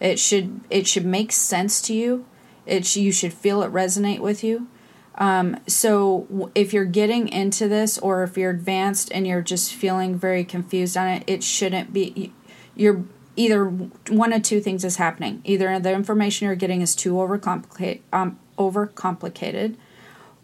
It 0.00 0.18
should 0.18 0.60
it 0.70 0.86
should 0.86 1.04
make 1.04 1.32
sense 1.32 1.80
to 1.82 1.94
you. 1.94 2.24
It 2.64 2.96
you 2.96 3.12
should 3.12 3.34
feel 3.34 3.62
it 3.62 3.72
resonate 3.72 4.20
with 4.20 4.42
you. 4.42 4.68
Um, 5.16 5.60
so 5.66 6.50
if 6.54 6.72
you're 6.72 6.84
getting 6.84 7.28
into 7.28 7.68
this, 7.68 7.98
or 7.98 8.24
if 8.24 8.36
you're 8.36 8.50
advanced 8.50 9.12
and 9.12 9.26
you're 9.26 9.42
just 9.42 9.74
feeling 9.74 10.16
very 10.18 10.44
confused 10.44 10.96
on 10.96 11.08
it, 11.08 11.24
it 11.26 11.42
shouldn't 11.42 11.92
be. 11.92 12.32
You're 12.74 13.04
either 13.36 13.64
one 13.66 14.32
of 14.32 14.42
two 14.42 14.60
things 14.60 14.84
is 14.84 14.96
happening. 14.96 15.40
Either 15.44 15.78
the 15.78 15.92
information 15.92 16.46
you're 16.46 16.54
getting 16.54 16.80
is 16.80 16.94
too 16.94 17.14
overcomplicate, 17.14 18.00
um, 18.12 18.38
overcomplicated, 18.58 19.76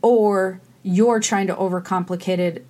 or 0.03 0.61
you're 0.83 1.21
trying 1.21 1.47
to 1.47 1.55
overcomplicate 1.55 2.39
it 2.39 2.67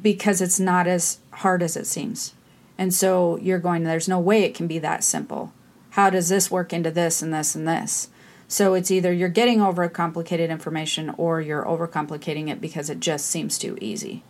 because 0.00 0.40
it's 0.40 0.60
not 0.60 0.86
as 0.86 1.18
hard 1.30 1.62
as 1.62 1.76
it 1.76 1.86
seems. 1.86 2.34
And 2.76 2.92
so 2.92 3.38
you're 3.38 3.58
going, 3.58 3.84
there's 3.84 4.08
no 4.08 4.18
way 4.18 4.42
it 4.42 4.54
can 4.54 4.66
be 4.66 4.78
that 4.80 5.04
simple. 5.04 5.52
How 5.90 6.10
does 6.10 6.28
this 6.28 6.50
work 6.50 6.72
into 6.72 6.90
this 6.90 7.22
and 7.22 7.32
this 7.32 7.54
and 7.54 7.66
this? 7.66 8.08
So 8.48 8.74
it's 8.74 8.90
either 8.90 9.12
you're 9.12 9.28
getting 9.28 9.60
overcomplicated 9.60 10.48
information 10.48 11.14
or 11.16 11.40
you're 11.40 11.64
overcomplicating 11.64 12.48
it 12.48 12.60
because 12.60 12.90
it 12.90 13.00
just 13.00 13.26
seems 13.26 13.58
too 13.58 13.78
easy. 13.80 14.22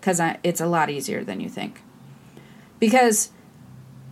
Because 0.00 0.20
it's 0.44 0.60
a 0.60 0.66
lot 0.66 0.88
easier 0.88 1.24
than 1.24 1.40
you 1.40 1.48
think. 1.48 1.82
Because 2.78 3.30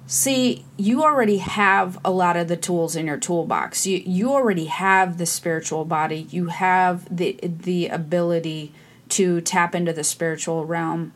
See, 0.06 0.66
you 0.76 1.02
already 1.02 1.38
have 1.38 1.98
a 2.04 2.10
lot 2.10 2.36
of 2.36 2.48
the 2.48 2.58
tools 2.58 2.94
in 2.94 3.06
your 3.06 3.16
toolbox. 3.16 3.86
You 3.86 4.02
you 4.04 4.32
already 4.32 4.66
have 4.66 5.16
the 5.16 5.24
spiritual 5.24 5.86
body. 5.86 6.26
You 6.30 6.46
have 6.46 7.14
the 7.14 7.38
the 7.42 7.88
ability 7.88 8.74
to 9.10 9.40
tap 9.40 9.74
into 9.74 9.92
the 9.94 10.04
spiritual 10.04 10.66
realm. 10.66 11.14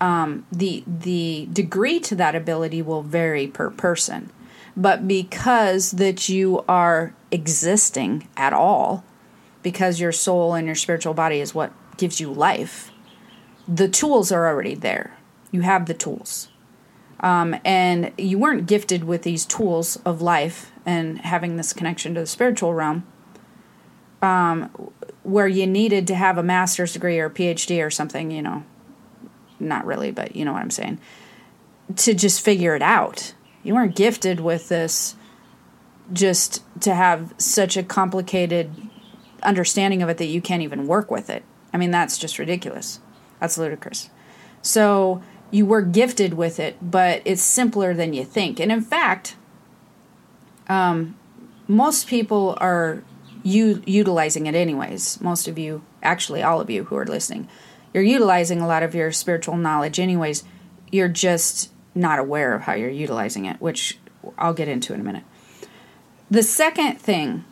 Um, 0.00 0.44
the 0.50 0.82
the 0.86 1.48
degree 1.52 2.00
to 2.00 2.16
that 2.16 2.34
ability 2.34 2.82
will 2.82 3.02
vary 3.02 3.46
per 3.46 3.70
person, 3.70 4.32
but 4.76 5.06
because 5.06 5.92
that 5.92 6.28
you 6.28 6.64
are 6.68 7.14
existing 7.30 8.28
at 8.36 8.52
all, 8.52 9.04
because 9.62 10.00
your 10.00 10.12
soul 10.12 10.54
and 10.54 10.66
your 10.66 10.74
spiritual 10.74 11.14
body 11.14 11.40
is 11.40 11.54
what 11.54 11.72
gives 11.96 12.20
you 12.20 12.32
life, 12.32 12.90
the 13.68 13.88
tools 13.88 14.32
are 14.32 14.48
already 14.48 14.74
there. 14.74 15.16
You 15.52 15.60
have 15.60 15.86
the 15.86 15.94
tools 15.94 16.48
um, 17.26 17.56
and 17.64 18.12
you 18.16 18.38
weren't 18.38 18.66
gifted 18.66 19.02
with 19.02 19.22
these 19.22 19.44
tools 19.44 19.96
of 20.04 20.22
life 20.22 20.70
and 20.86 21.18
having 21.22 21.56
this 21.56 21.72
connection 21.72 22.14
to 22.14 22.20
the 22.20 22.26
spiritual 22.26 22.72
realm 22.72 23.04
um, 24.22 24.70
where 25.24 25.48
you 25.48 25.66
needed 25.66 26.06
to 26.06 26.14
have 26.14 26.38
a 26.38 26.42
master's 26.44 26.92
degree 26.92 27.18
or 27.18 27.26
a 27.26 27.30
phd 27.30 27.84
or 27.84 27.90
something 27.90 28.30
you 28.30 28.40
know. 28.40 28.62
Not 29.58 29.86
really 29.86 30.12
but 30.12 30.36
you 30.36 30.44
know 30.44 30.52
what 30.52 30.62
i'm 30.62 30.70
saying. 30.70 31.00
To 31.96 32.14
just 32.14 32.42
figure 32.42 32.76
it 32.76 32.82
out. 32.82 33.34
You 33.64 33.74
weren't 33.74 33.96
gifted 33.96 34.38
with 34.38 34.68
this 34.68 35.16
just 36.12 36.62
to 36.82 36.94
have 36.94 37.34
such 37.38 37.76
a 37.76 37.82
complicated 37.82 38.70
understanding 39.42 40.00
of 40.00 40.08
it 40.08 40.18
that 40.18 40.26
you 40.26 40.40
can't 40.40 40.62
even 40.62 40.86
work 40.86 41.10
with 41.10 41.28
it. 41.28 41.42
I 41.72 41.76
mean 41.76 41.90
that's 41.90 42.18
just 42.18 42.38
ridiculous. 42.38 43.00
That's 43.40 43.58
ludicrous. 43.58 44.10
So 44.62 45.22
you 45.50 45.66
were 45.66 45.82
gifted 45.82 46.34
with 46.34 46.58
it, 46.58 46.76
but 46.82 47.22
it's 47.24 47.42
simpler 47.42 47.94
than 47.94 48.12
you 48.12 48.24
think. 48.24 48.58
And 48.60 48.72
in 48.72 48.80
fact, 48.80 49.36
um, 50.68 51.16
most 51.68 52.08
people 52.08 52.56
are 52.60 53.02
u- 53.42 53.82
utilizing 53.86 54.46
it 54.46 54.54
anyways. 54.54 55.20
Most 55.20 55.48
of 55.48 55.58
you, 55.58 55.82
actually, 56.02 56.42
all 56.42 56.60
of 56.60 56.70
you 56.70 56.84
who 56.84 56.96
are 56.96 57.06
listening, 57.06 57.48
you're 57.94 58.02
utilizing 58.02 58.60
a 58.60 58.66
lot 58.66 58.82
of 58.82 58.94
your 58.94 59.12
spiritual 59.12 59.56
knowledge 59.56 60.00
anyways. 60.00 60.44
You're 60.90 61.08
just 61.08 61.70
not 61.94 62.18
aware 62.18 62.54
of 62.54 62.62
how 62.62 62.74
you're 62.74 62.90
utilizing 62.90 63.46
it, 63.46 63.60
which 63.60 63.98
I'll 64.36 64.54
get 64.54 64.68
into 64.68 64.92
in 64.92 65.00
a 65.00 65.04
minute. 65.04 65.24
The 66.30 66.42
second 66.42 67.00
thing 67.00 67.44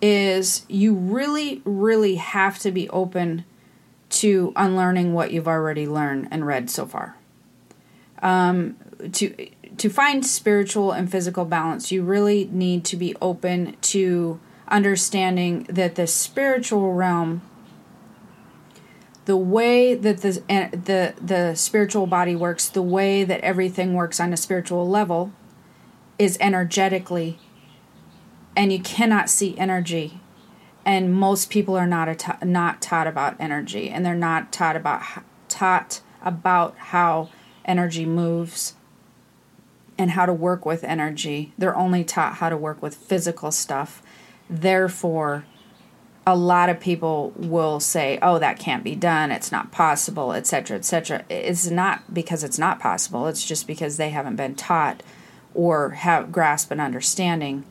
is 0.00 0.64
you 0.68 0.94
really, 0.94 1.60
really 1.64 2.14
have 2.14 2.58
to 2.60 2.70
be 2.70 2.88
open 2.90 3.44
to 4.08 4.52
unlearning 4.56 5.12
what 5.12 5.32
you've 5.32 5.48
already 5.48 5.86
learned 5.86 6.28
and 6.30 6.46
read 6.46 6.70
so 6.70 6.86
far 6.86 7.16
um, 8.22 8.76
to 9.12 9.34
to 9.76 9.88
find 9.88 10.26
spiritual 10.26 10.92
and 10.92 11.10
physical 11.10 11.44
balance, 11.44 11.90
you 11.90 12.02
really 12.02 12.48
need 12.52 12.84
to 12.84 12.96
be 12.96 13.14
open 13.22 13.76
to 13.80 14.40
understanding 14.68 15.64
that 15.64 15.94
the 15.94 16.06
spiritual 16.06 16.92
realm, 16.92 17.42
the 19.24 19.36
way 19.36 19.94
that 19.94 20.18
the 20.18 20.42
the 20.72 21.14
the 21.20 21.54
spiritual 21.54 22.06
body 22.06 22.36
works, 22.36 22.68
the 22.68 22.82
way 22.82 23.24
that 23.24 23.40
everything 23.40 23.94
works 23.94 24.20
on 24.20 24.32
a 24.32 24.36
spiritual 24.36 24.88
level, 24.88 25.32
is 26.18 26.36
energetically, 26.40 27.38
and 28.56 28.72
you 28.72 28.80
cannot 28.80 29.30
see 29.30 29.56
energy. 29.58 30.20
And 30.84 31.12
most 31.12 31.50
people 31.50 31.76
are 31.76 31.86
not 31.86 32.18
ta- 32.18 32.38
not 32.42 32.80
taught 32.80 33.06
about 33.06 33.36
energy 33.38 33.90
and 33.90 34.04
they're 34.04 34.14
not 34.14 34.50
taught 34.50 34.76
about 34.76 35.02
taught 35.48 36.00
about 36.22 36.76
how 36.78 37.28
energy 37.64 38.06
moves 38.06 38.74
and 39.98 40.12
how 40.12 40.26
to 40.26 40.32
work 40.32 40.64
with 40.64 40.82
energy. 40.84 41.52
They're 41.58 41.76
only 41.76 42.04
taught 42.04 42.36
how 42.36 42.48
to 42.48 42.56
work 42.56 42.82
with 42.82 42.94
physical 42.94 43.50
stuff. 43.50 44.02
Therefore, 44.48 45.44
a 46.26 46.36
lot 46.36 46.68
of 46.68 46.80
people 46.80 47.32
will 47.36 47.80
say, 47.80 48.18
"Oh, 48.22 48.38
that 48.38 48.58
can't 48.58 48.84
be 48.84 48.94
done. 48.94 49.30
It's 49.30 49.52
not 49.52 49.72
possible, 49.72 50.32
etc., 50.32 50.78
etc." 50.78 51.24
It's 51.28 51.70
not 51.70 52.14
because 52.14 52.44
it's 52.44 52.58
not 52.58 52.78
possible. 52.78 53.26
It's 53.26 53.44
just 53.44 53.66
because 53.66 53.96
they 53.96 54.10
haven't 54.10 54.36
been 54.36 54.54
taught 54.54 55.02
or 55.54 55.90
have 55.90 56.32
grasp 56.32 56.70
an 56.70 56.80
understanding 56.80 57.64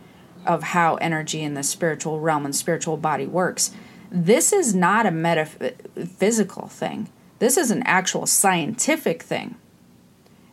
of 0.45 0.63
how 0.63 0.95
energy 0.95 1.41
in 1.41 1.53
the 1.53 1.63
spiritual 1.63 2.19
realm 2.19 2.45
and 2.45 2.55
spiritual 2.55 2.97
body 2.97 3.25
works. 3.25 3.71
This 4.11 4.51
is 4.51 4.73
not 4.73 5.05
a 5.05 5.11
metaphysical 5.11 6.67
thing. 6.67 7.09
This 7.39 7.57
is 7.57 7.71
an 7.71 7.83
actual 7.83 8.25
scientific 8.25 9.23
thing. 9.23 9.55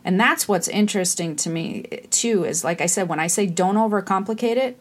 And 0.07 0.17
that's 0.17 0.47
what's 0.47 0.69
interesting 0.69 1.35
to 1.35 1.49
me 1.49 1.81
too 2.11 2.45
is 2.45 2.63
like 2.63 2.79
I 2.79 2.85
said 2.85 3.09
when 3.09 3.19
I 3.19 3.27
say 3.27 3.45
don't 3.45 3.75
overcomplicate 3.75 4.55
it, 4.55 4.79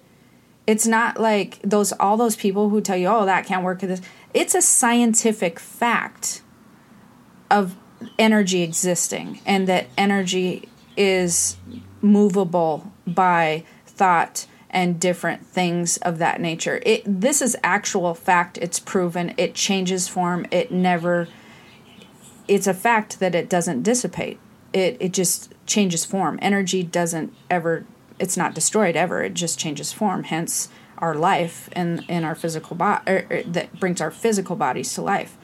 it's 0.68 0.86
not 0.86 1.18
like 1.18 1.58
those 1.62 1.90
all 1.94 2.16
those 2.16 2.36
people 2.36 2.68
who 2.68 2.80
tell 2.80 2.96
you, 2.96 3.08
"Oh, 3.08 3.26
that 3.26 3.44
can't 3.44 3.64
work 3.64 3.80
this." 3.80 4.00
It's 4.32 4.54
a 4.54 4.62
scientific 4.62 5.58
fact 5.58 6.42
of 7.50 7.74
energy 8.20 8.62
existing 8.62 9.40
and 9.44 9.66
that 9.66 9.88
energy 9.98 10.68
is 10.96 11.56
movable 12.00 12.92
by 13.04 13.64
thought 13.84 14.46
and 14.70 15.00
different 15.00 15.44
things 15.44 15.96
of 15.96 16.18
that 16.18 16.40
nature. 16.40 16.80
It 16.86 17.02
this 17.04 17.42
is 17.42 17.56
actual 17.64 18.14
fact. 18.14 18.58
It's 18.58 18.78
proven. 18.78 19.34
It 19.36 19.56
changes 19.56 20.06
form. 20.06 20.46
It 20.52 20.70
never 20.70 21.26
it's 22.46 22.68
a 22.68 22.74
fact 22.74 23.18
that 23.18 23.34
it 23.34 23.48
doesn't 23.48 23.82
dissipate 23.82 24.38
it 24.76 24.96
it 25.00 25.12
just 25.12 25.54
changes 25.66 26.04
form. 26.04 26.38
Energy 26.42 26.82
doesn't 26.82 27.32
ever 27.48 27.86
it's 28.18 28.36
not 28.36 28.54
destroyed 28.54 28.96
ever. 28.96 29.22
It 29.22 29.34
just 29.34 29.58
changes 29.58 29.92
form. 29.92 30.24
Hence 30.24 30.68
our 30.98 31.14
life 31.14 31.68
and 31.72 32.04
in 32.08 32.24
our 32.24 32.34
physical 32.34 32.76
body 32.76 33.02
er, 33.10 33.26
er, 33.30 33.42
that 33.44 33.78
brings 33.80 34.00
our 34.00 34.10
physical 34.10 34.56
bodies 34.56 34.92
to 34.94 35.02
life. 35.02 35.36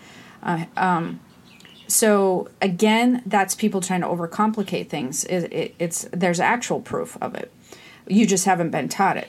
Uh, 0.43 0.65
um, 0.77 1.21
so 1.87 2.49
again, 2.61 3.23
that's 3.27 3.55
people 3.55 3.81
trying 3.81 4.01
to 4.03 4.07
overcomplicate 4.07 4.89
things. 4.89 5.25
It, 5.25 5.53
it, 5.53 5.75
it's 5.79 6.09
there's 6.13 6.41
actual 6.41 6.81
proof 6.81 7.17
of 7.21 7.35
it. 7.35 7.51
You 8.07 8.27
just 8.27 8.45
haven't 8.45 8.71
been 8.71 8.89
taught 8.89 9.17
it. 9.17 9.29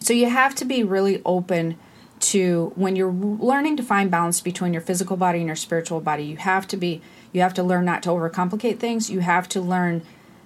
So 0.00 0.12
you 0.12 0.28
have 0.28 0.54
to 0.56 0.64
be 0.64 0.82
really 0.82 1.22
open 1.24 1.78
to 2.20 2.72
when 2.76 2.96
you're 2.96 3.12
learning 3.12 3.76
to 3.76 3.82
find 3.82 4.10
balance 4.10 4.40
between 4.40 4.72
your 4.72 4.82
physical 4.82 5.16
body 5.16 5.38
and 5.38 5.46
your 5.46 5.56
spiritual 5.56 6.00
body. 6.00 6.24
You 6.24 6.36
have 6.36 6.66
to 6.68 6.76
be 6.76 7.02
you 7.32 7.40
have 7.40 7.54
to 7.54 7.62
learn 7.62 7.84
not 7.84 8.02
to 8.04 8.10
overcomplicate 8.10 8.78
things. 8.78 9.10
You 9.10 9.20
have 9.20 9.48
to 9.50 9.60
learn 9.60 10.02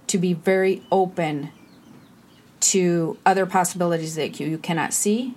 to 0.07 0.19
be 0.19 0.33
very 0.33 0.83
open 0.91 1.51
to 2.61 3.19
other 3.27 3.47
possibilities 3.47 4.15
that 4.15 4.41
you, 4.41 4.47
you 4.47 4.59
cannot 4.59 4.93
see. 4.93 5.35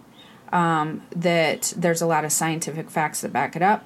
Um, 0.51 1.03
that 1.15 1.73
there's 1.77 2.01
a 2.01 2.07
lot 2.07 2.25
of 2.25 2.31
scientific 2.31 2.89
facts 2.89 3.21
that 3.21 3.31
back 3.31 3.55
it 3.55 3.61
up, 3.61 3.85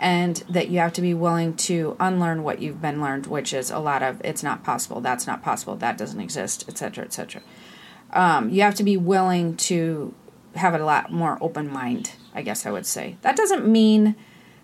and 0.00 0.36
that 0.48 0.68
you 0.68 0.80
have 0.80 0.92
to 0.94 1.00
be 1.00 1.14
willing 1.14 1.54
to 1.54 1.96
unlearn 2.00 2.42
what 2.42 2.60
you've 2.60 2.82
been 2.82 3.00
learned, 3.00 3.28
which 3.28 3.52
is 3.52 3.70
a 3.70 3.78
lot 3.78 4.02
of 4.02 4.20
it's 4.24 4.42
not 4.42 4.64
possible, 4.64 5.00
that's 5.00 5.26
not 5.26 5.40
possible, 5.40 5.76
that 5.76 5.96
doesn't 5.96 6.20
exist, 6.20 6.64
etc., 6.68 7.04
etc. 7.04 7.42
Um, 8.12 8.50
you 8.50 8.62
have 8.62 8.74
to 8.76 8.82
be 8.82 8.96
willing 8.96 9.56
to 9.58 10.12
have 10.56 10.74
a 10.74 10.84
lot 10.84 11.12
more 11.12 11.38
open 11.40 11.72
mind, 11.72 12.12
I 12.34 12.42
guess 12.42 12.66
I 12.66 12.72
would 12.72 12.86
say. 12.86 13.16
That 13.22 13.36
doesn't 13.36 13.66
mean 13.66 14.16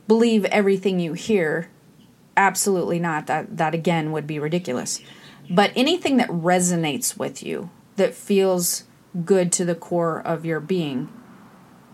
believe 0.09 0.45
everything 0.47 0.99
you 0.99 1.13
hear. 1.13 1.69
Absolutely 2.37 2.99
not. 2.99 3.27
That 3.27 3.57
that 3.57 3.75
again 3.75 4.13
would 4.13 4.27
be 4.27 4.39
ridiculous. 4.39 5.01
But 5.49 5.73
anything 5.77 6.17
that 6.19 6.29
resonates 6.29 7.17
with 7.17 7.43
you, 7.43 7.71
that 7.97 8.15
feels 8.15 8.85
good 9.25 9.53
to 9.53 9.65
the 9.65 9.75
core 9.75 10.21
of 10.21 10.45
your 10.45 10.61
being, 10.61 11.09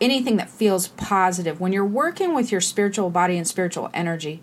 anything 0.00 0.37
that 0.37 0.50
feels 0.50 0.88
positive, 0.88 1.61
when 1.61 1.72
you're 1.72 1.84
working 1.84 2.34
with 2.34 2.50
your 2.50 2.61
spiritual 2.61 3.11
body 3.11 3.37
and 3.37 3.46
spiritual 3.46 3.90
energy, 3.94 4.42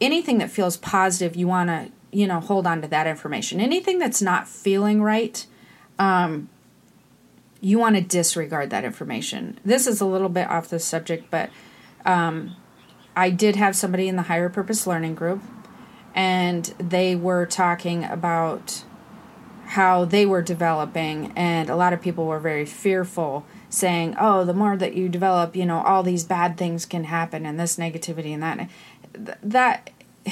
anything 0.00 0.38
that 0.38 0.50
feels 0.50 0.76
positive, 0.76 1.36
you 1.36 1.46
want 1.46 1.68
to, 1.68 1.92
you 2.10 2.26
know, 2.26 2.40
hold 2.40 2.66
on 2.66 2.82
to 2.82 2.88
that 2.88 3.06
information. 3.06 3.60
Anything 3.60 3.98
that's 3.98 4.20
not 4.20 4.48
feeling 4.48 5.02
right, 5.02 5.46
um, 5.98 6.48
you 7.60 7.78
want 7.78 7.94
to 7.94 8.02
disregard 8.02 8.70
that 8.70 8.84
information. 8.84 9.60
This 9.64 9.86
is 9.86 10.00
a 10.00 10.06
little 10.06 10.28
bit 10.28 10.48
off 10.48 10.68
the 10.68 10.80
subject, 10.80 11.30
but 11.30 11.50
um, 12.04 12.56
I 13.14 13.30
did 13.30 13.56
have 13.56 13.76
somebody 13.76 14.08
in 14.08 14.16
the 14.16 14.22
higher 14.22 14.48
purpose 14.48 14.86
learning 14.86 15.14
group, 15.14 15.42
and 16.14 16.64
they 16.78 17.14
were 17.14 17.46
talking 17.46 18.04
about 18.04 18.84
how 19.68 20.04
they 20.04 20.26
were 20.26 20.42
developing, 20.42 21.32
and 21.34 21.70
a 21.70 21.76
lot 21.76 21.92
of 21.92 22.02
people 22.02 22.26
were 22.26 22.38
very 22.38 22.66
fearful, 22.66 23.44
saying, 23.70 24.16
"Oh, 24.18 24.44
the 24.44 24.54
more 24.54 24.76
that 24.76 24.94
you 24.94 25.08
develop, 25.08 25.56
you 25.56 25.64
know, 25.64 25.82
all 25.82 26.02
these 26.02 26.24
bad 26.24 26.56
things 26.56 26.84
can 26.84 27.04
happen, 27.04 27.46
and 27.46 27.58
this 27.58 27.76
negativity 27.76 28.34
and 28.34 28.42
that." 28.42 28.68
That 29.42 29.90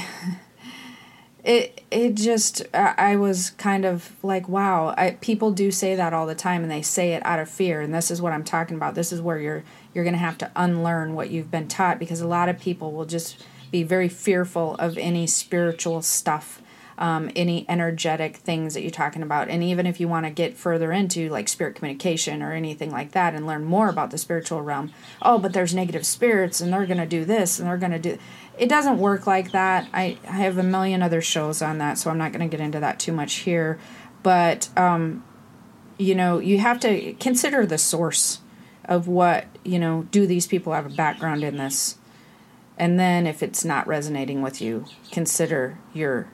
it 1.44 1.82
it 1.90 2.14
just 2.14 2.62
I 2.74 3.16
was 3.16 3.50
kind 3.50 3.84
of 3.84 4.12
like 4.22 4.48
wow 4.48 4.94
I, 4.96 5.12
people 5.20 5.52
do 5.52 5.70
say 5.70 5.94
that 5.94 6.12
all 6.12 6.26
the 6.26 6.34
time 6.34 6.62
and 6.62 6.70
they 6.70 6.82
say 6.82 7.14
it 7.14 7.24
out 7.24 7.38
of 7.38 7.48
fear 7.48 7.80
and 7.80 7.94
this 7.94 8.10
is 8.10 8.20
what 8.20 8.32
I'm 8.32 8.44
talking 8.44 8.76
about. 8.76 8.94
This 8.94 9.12
is 9.12 9.20
where 9.20 9.38
you're 9.38 9.64
you're 9.94 10.04
to 10.04 10.18
have 10.18 10.38
to 10.38 10.50
unlearn 10.54 11.14
what 11.14 11.30
you've 11.30 11.50
been 11.50 11.68
taught 11.68 11.98
because 11.98 12.20
a 12.20 12.28
lot 12.28 12.48
of 12.48 12.58
people 12.58 12.92
will 12.92 13.06
just 13.06 13.44
be 13.70 13.82
very 13.82 14.08
fearful 14.08 14.74
of 14.76 14.98
any 14.98 15.26
spiritual 15.26 16.02
stuff 16.02 16.60
um, 17.00 17.30
any 17.34 17.64
energetic 17.68 18.36
things 18.36 18.74
that 18.74 18.82
you're 18.82 18.90
talking 18.90 19.22
about 19.22 19.48
and 19.48 19.64
even 19.64 19.86
if 19.86 19.98
you 19.98 20.06
want 20.06 20.26
to 20.26 20.30
get 20.30 20.56
further 20.56 20.92
into 20.92 21.28
like 21.30 21.48
spirit 21.48 21.74
communication 21.74 22.42
or 22.42 22.52
anything 22.52 22.90
like 22.90 23.12
that 23.12 23.34
and 23.34 23.46
learn 23.46 23.64
more 23.64 23.88
about 23.88 24.10
the 24.10 24.18
spiritual 24.18 24.60
realm 24.60 24.92
oh 25.22 25.38
but 25.38 25.52
there's 25.52 25.74
negative 25.74 26.04
spirits 26.04 26.60
and 26.60 26.72
they're 26.72 26.86
going 26.86 26.98
to 26.98 27.06
do 27.06 27.24
this 27.24 27.58
and 27.58 27.66
they're 27.66 27.78
going 27.78 27.90
to 27.90 27.98
do 27.98 28.18
it 28.60 28.68
doesn't 28.68 28.98
work 28.98 29.26
like 29.26 29.52
that. 29.52 29.88
I, 29.94 30.18
I 30.28 30.32
have 30.32 30.58
a 30.58 30.62
million 30.62 31.02
other 31.02 31.22
shows 31.22 31.62
on 31.62 31.78
that, 31.78 31.96
so 31.96 32.10
I'm 32.10 32.18
not 32.18 32.30
going 32.30 32.48
to 32.48 32.56
get 32.56 32.62
into 32.62 32.78
that 32.80 33.00
too 33.00 33.10
much 33.10 33.36
here. 33.36 33.78
But, 34.22 34.68
um, 34.78 35.24
you 35.96 36.14
know, 36.14 36.38
you 36.38 36.58
have 36.58 36.78
to 36.80 37.14
consider 37.14 37.64
the 37.64 37.78
source 37.78 38.40
of 38.84 39.08
what, 39.08 39.46
you 39.64 39.78
know, 39.78 40.06
do 40.10 40.26
these 40.26 40.46
people 40.46 40.74
have 40.74 40.84
a 40.84 40.94
background 40.94 41.42
in 41.42 41.56
this? 41.56 41.96
And 42.76 43.00
then 43.00 43.26
if 43.26 43.42
it's 43.42 43.64
not 43.64 43.86
resonating 43.86 44.42
with 44.42 44.60
you, 44.60 44.84
consider 45.10 45.78
your 45.94 46.28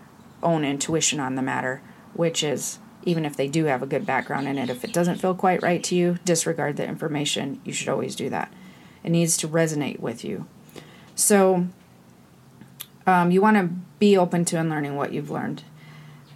own 0.47 0.65
intuition 0.65 1.21
on 1.21 1.35
the 1.35 1.43
matter, 1.43 1.83
which 2.15 2.43
is 2.43 2.79
even 3.03 3.25
if 3.25 3.37
they 3.37 3.49
do 3.49 3.65
have 3.67 3.83
a 3.83 3.87
good 3.87 4.07
background 4.07 4.49
in 4.49 4.59
it, 4.59 4.71
if 4.71 4.85
it 4.85 4.93
doesn't 4.93 5.21
feel 5.21 5.35
quite 5.35 5.63
right 5.63 5.83
to 5.85 5.95
you, 5.95 6.19
disregard 6.25 6.77
the 6.77 6.87
information. 6.87 7.61
You 7.65 7.73
should 7.73 7.89
always 7.89 8.17
do 8.17 8.31
that. 8.31 8.53
It 9.05 9.11
needs 9.11 9.37
to 9.39 9.49
resonate 9.49 10.01
with 10.01 10.25
you. 10.25 10.47
So, 11.15 11.69
um, 13.07 13.31
you 13.31 13.41
want 13.41 13.57
to 13.57 13.71
be 13.99 14.17
open 14.17 14.45
to 14.47 14.59
and 14.59 14.69
learning 14.69 14.97
what 14.97 15.13
you've 15.13 15.31
learned. 15.31 15.63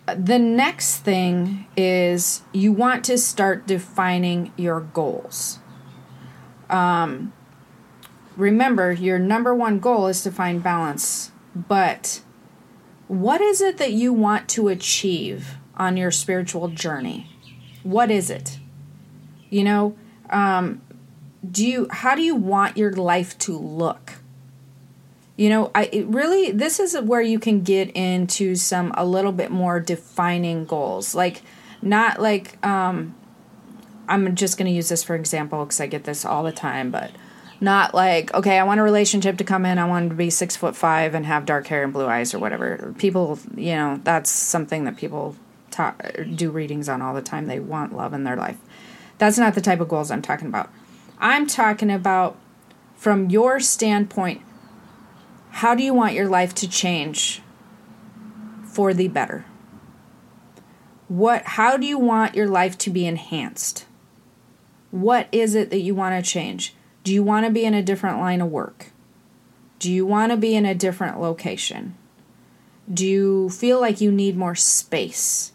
The 0.06 0.38
next 0.38 0.98
thing 0.98 1.66
is 1.76 2.42
you 2.52 2.72
want 2.72 3.04
to 3.06 3.18
start 3.18 3.66
defining 3.66 4.52
your 4.56 4.80
goals. 4.80 5.58
Um, 6.68 7.32
remember, 8.36 8.92
your 8.92 9.18
number 9.18 9.54
one 9.54 9.80
goal 9.80 10.06
is 10.06 10.22
to 10.22 10.30
find 10.30 10.62
balance, 10.62 11.32
but 11.54 12.22
what 13.10 13.40
is 13.40 13.60
it 13.60 13.78
that 13.78 13.92
you 13.92 14.12
want 14.12 14.48
to 14.50 14.68
achieve 14.68 15.56
on 15.76 15.96
your 15.96 16.12
spiritual 16.12 16.68
journey? 16.68 17.28
What 17.82 18.08
is 18.08 18.30
it? 18.30 18.60
You 19.48 19.64
know, 19.64 19.96
um, 20.30 20.80
do 21.50 21.66
you 21.66 21.88
how 21.90 22.14
do 22.14 22.22
you 22.22 22.36
want 22.36 22.76
your 22.76 22.92
life 22.92 23.36
to 23.38 23.58
look? 23.58 24.14
you 25.40 25.48
know 25.48 25.70
i 25.74 25.88
really 26.06 26.50
this 26.50 26.78
is 26.78 26.94
where 27.00 27.22
you 27.22 27.38
can 27.38 27.62
get 27.62 27.88
into 27.96 28.54
some 28.54 28.92
a 28.94 29.06
little 29.06 29.32
bit 29.32 29.50
more 29.50 29.80
defining 29.80 30.66
goals 30.66 31.14
like 31.14 31.40
not 31.80 32.20
like 32.20 32.62
um 32.66 33.14
i'm 34.06 34.34
just 34.34 34.58
going 34.58 34.66
to 34.66 34.72
use 34.72 34.90
this 34.90 35.02
for 35.02 35.14
example 35.14 35.64
because 35.64 35.80
i 35.80 35.86
get 35.86 36.04
this 36.04 36.26
all 36.26 36.42
the 36.42 36.52
time 36.52 36.90
but 36.90 37.10
not 37.60 37.94
like 37.94 38.32
okay 38.34 38.58
i 38.58 38.64
want 38.64 38.80
a 38.80 38.82
relationship 38.82 39.36
to 39.36 39.44
come 39.44 39.66
in 39.66 39.78
i 39.78 39.84
want 39.84 40.08
to 40.08 40.14
be 40.14 40.30
six 40.30 40.56
foot 40.56 40.74
five 40.74 41.14
and 41.14 41.26
have 41.26 41.44
dark 41.44 41.66
hair 41.66 41.84
and 41.84 41.92
blue 41.92 42.06
eyes 42.06 42.32
or 42.34 42.38
whatever 42.38 42.94
people 42.98 43.38
you 43.54 43.74
know 43.74 44.00
that's 44.04 44.30
something 44.30 44.84
that 44.84 44.96
people 44.96 45.36
do 46.34 46.50
readings 46.50 46.88
on 46.88 47.00
all 47.00 47.14
the 47.14 47.22
time 47.22 47.46
they 47.46 47.60
want 47.60 47.94
love 47.96 48.12
in 48.12 48.24
their 48.24 48.36
life 48.36 48.58
that's 49.18 49.38
not 49.38 49.54
the 49.54 49.60
type 49.60 49.80
of 49.80 49.88
goals 49.88 50.10
i'm 50.10 50.22
talking 50.22 50.48
about 50.48 50.70
i'm 51.18 51.46
talking 51.46 51.90
about 51.90 52.36
from 52.96 53.30
your 53.30 53.60
standpoint 53.60 54.42
how 55.50 55.74
do 55.74 55.82
you 55.82 55.92
want 55.92 56.14
your 56.14 56.28
life 56.28 56.54
to 56.56 56.68
change 56.68 57.42
for 58.64 58.94
the 58.94 59.08
better? 59.08 59.44
What 61.08 61.42
how 61.42 61.76
do 61.76 61.86
you 61.86 61.98
want 61.98 62.34
your 62.34 62.46
life 62.46 62.78
to 62.78 62.90
be 62.90 63.06
enhanced? 63.06 63.86
What 64.90 65.28
is 65.32 65.54
it 65.54 65.70
that 65.70 65.80
you 65.80 65.94
want 65.94 66.22
to 66.24 66.28
change? 66.28 66.74
Do 67.04 67.12
you 67.12 67.22
want 67.22 67.46
to 67.46 67.52
be 67.52 67.64
in 67.64 67.74
a 67.74 67.82
different 67.82 68.18
line 68.18 68.40
of 68.40 68.50
work? 68.50 68.92
Do 69.78 69.90
you 69.90 70.04
want 70.04 70.32
to 70.32 70.36
be 70.36 70.54
in 70.54 70.66
a 70.66 70.74
different 70.74 71.20
location? 71.20 71.96
Do 72.92 73.06
you 73.06 73.48
feel 73.50 73.80
like 73.80 74.00
you 74.00 74.12
need 74.12 74.36
more 74.36 74.54
space? 74.54 75.52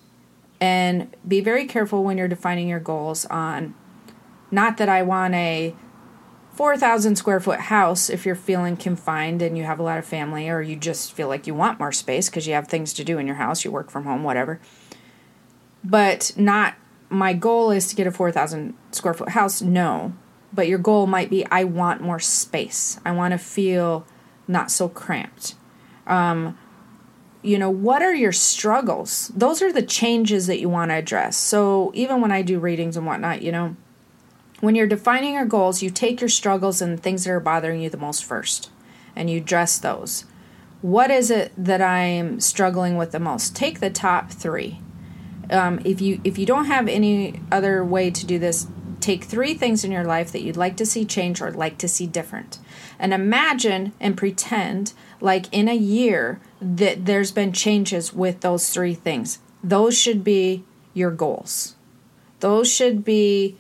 And 0.60 1.16
be 1.28 1.42
very 1.42 1.66
careful 1.66 2.04
when 2.04 2.18
you're 2.18 2.28
defining 2.28 2.68
your 2.68 2.80
goals 2.80 3.26
on 3.26 3.76
not 4.52 4.78
that 4.78 4.90
I 4.90 5.04
want 5.04 5.36
a 5.36 5.76
4,000 6.54 7.18
square 7.18 7.42
foot 7.42 7.60
house 7.60 8.10
if 8.10 8.26
you're 8.26 8.36
feeling 8.36 8.78
confined 8.78 9.42
and 9.42 9.58
you 9.58 9.66
have 9.66 9.80
a 9.80 9.84
lot 9.84 9.98
of 10.00 10.06
family 10.06 10.50
or 10.50 10.62
you 10.62 10.78
just 10.78 11.12
feel 11.12 11.28
like 11.28 11.46
you 11.46 11.54
want 11.54 11.80
more 11.80 11.92
space 11.92 12.30
because 12.30 12.48
you 12.48 12.54
have 12.54 12.68
things 12.68 12.94
to 12.94 13.04
do 13.04 13.18
in 13.18 13.28
your 13.28 13.36
house, 13.36 13.66
you 13.66 13.72
work 13.72 13.92
from 13.92 14.06
home, 14.06 14.24
whatever. 14.24 14.62
But 15.84 16.32
not 16.38 16.76
my 17.10 17.34
goal 17.34 17.72
is 17.72 17.88
to 17.90 17.96
get 17.96 18.08
a 18.08 18.12
4,000 18.12 18.74
square 18.92 19.14
foot 19.14 19.30
house. 19.30 19.62
No. 19.62 20.14
But 20.54 20.68
your 20.68 20.80
goal 20.80 21.08
might 21.08 21.30
be 21.30 21.46
I 21.48 21.64
want 21.64 22.02
more 22.02 22.20
space. 22.20 23.00
I 23.06 23.12
want 23.12 23.34
to 23.34 23.38
feel 23.38 24.06
not 24.48 24.72
so 24.72 24.88
cramped. 24.88 25.56
Um, 26.08 26.58
you 27.42 27.60
know, 27.60 27.70
what 27.70 28.02
are 28.02 28.14
your 28.14 28.32
struggles? 28.32 29.32
Those 29.36 29.62
are 29.62 29.72
the 29.72 29.84
changes 29.84 30.48
that 30.48 30.60
you 30.60 30.70
want 30.70 30.92
to 30.92 30.96
address. 30.96 31.38
So 31.38 31.92
even 31.94 32.22
when 32.22 32.32
I 32.32 32.42
do 32.42 32.60
readings 32.60 32.98
and 32.98 33.06
whatnot, 33.06 33.42
you 33.42 33.52
know, 33.52 33.76
when 34.62 34.74
you're 34.74 34.88
defining 34.88 35.36
your 35.36 35.46
goals, 35.46 35.84
you 35.84 35.90
take 35.90 36.22
your 36.22 36.30
struggles 36.30 36.82
and 36.82 37.02
things 37.02 37.26
that 37.26 37.32
are 37.32 37.40
bothering 37.40 37.82
you 37.82 37.90
the 37.90 37.98
most 37.98 38.24
first 38.24 38.72
and 39.16 39.30
you 39.30 39.38
address 39.38 39.78
those. 39.78 40.26
What 40.82 41.12
is 41.12 41.32
it 41.32 41.52
that 41.58 41.82
I'm 41.82 42.40
struggling 42.40 42.98
with 42.98 43.12
the 43.12 43.20
most? 43.20 43.56
Take 43.56 43.80
the 43.80 43.90
top 43.90 44.32
three. 44.32 44.82
Um, 45.50 45.80
if 45.86 46.02
you 46.02 46.20
if 46.24 46.38
you 46.38 46.46
don't 46.46 46.66
have 46.66 46.88
any 46.88 47.42
other 47.52 47.84
way 47.86 48.10
to 48.10 48.26
do 48.26 48.40
this, 48.40 48.68
take 49.06 49.24
three 49.24 49.54
things 49.54 49.84
in 49.84 49.92
your 49.92 50.04
life 50.04 50.32
that 50.32 50.42
you'd 50.42 50.58
like 50.58 50.76
to 50.78 50.86
see 50.86 51.06
change 51.06 51.40
or 51.40 51.52
like 51.52 51.78
to 51.78 51.88
see 51.88 52.08
different, 52.08 52.58
and 52.98 53.14
imagine 53.14 53.94
and 54.00 54.18
pretend 54.18 54.94
like 55.22 55.46
in 55.54 55.68
a 55.68 55.76
year 55.76 56.40
that 56.60 57.06
there's 57.06 57.32
been 57.32 57.54
changes 57.54 58.14
with 58.14 58.42
those 58.42 58.70
three 58.70 58.96
things. 58.96 59.40
Those 59.64 59.98
should 59.98 60.24
be 60.24 60.64
your 60.94 61.12
goals. 61.12 61.76
Those 62.40 62.72
should 62.72 63.06
be 63.06 63.58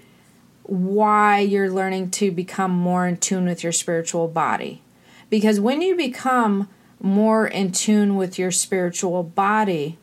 why 0.63 1.39
you're 1.39 1.69
learning 1.69 2.09
to 2.09 2.31
become 2.31 2.71
more 2.71 3.07
in 3.07 3.17
tune 3.17 3.45
with 3.45 3.63
your 3.63 3.71
spiritual 3.71 4.27
body. 4.27 4.81
Because 5.29 5.59
when 5.59 5.81
you 5.81 5.95
become 5.95 6.69
more 6.99 7.45
in 7.45 7.71
tune 7.71 8.15
with 8.15 8.39
your 8.39 8.51
spiritual 8.51 9.21
body 9.21 9.99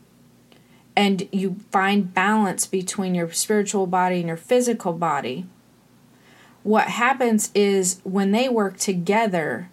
and 0.96 1.28
you 1.32 1.56
find 1.70 2.12
balance 2.12 2.66
between 2.66 3.14
your 3.14 3.30
spiritual 3.32 3.86
body 3.86 4.16
and 4.16 4.28
your 4.28 4.36
physical 4.36 4.92
body, 4.92 5.46
what 6.62 6.88
happens 6.88 7.50
is 7.54 8.00
when 8.04 8.32
they 8.32 8.48
work 8.48 8.76
together, 8.76 9.70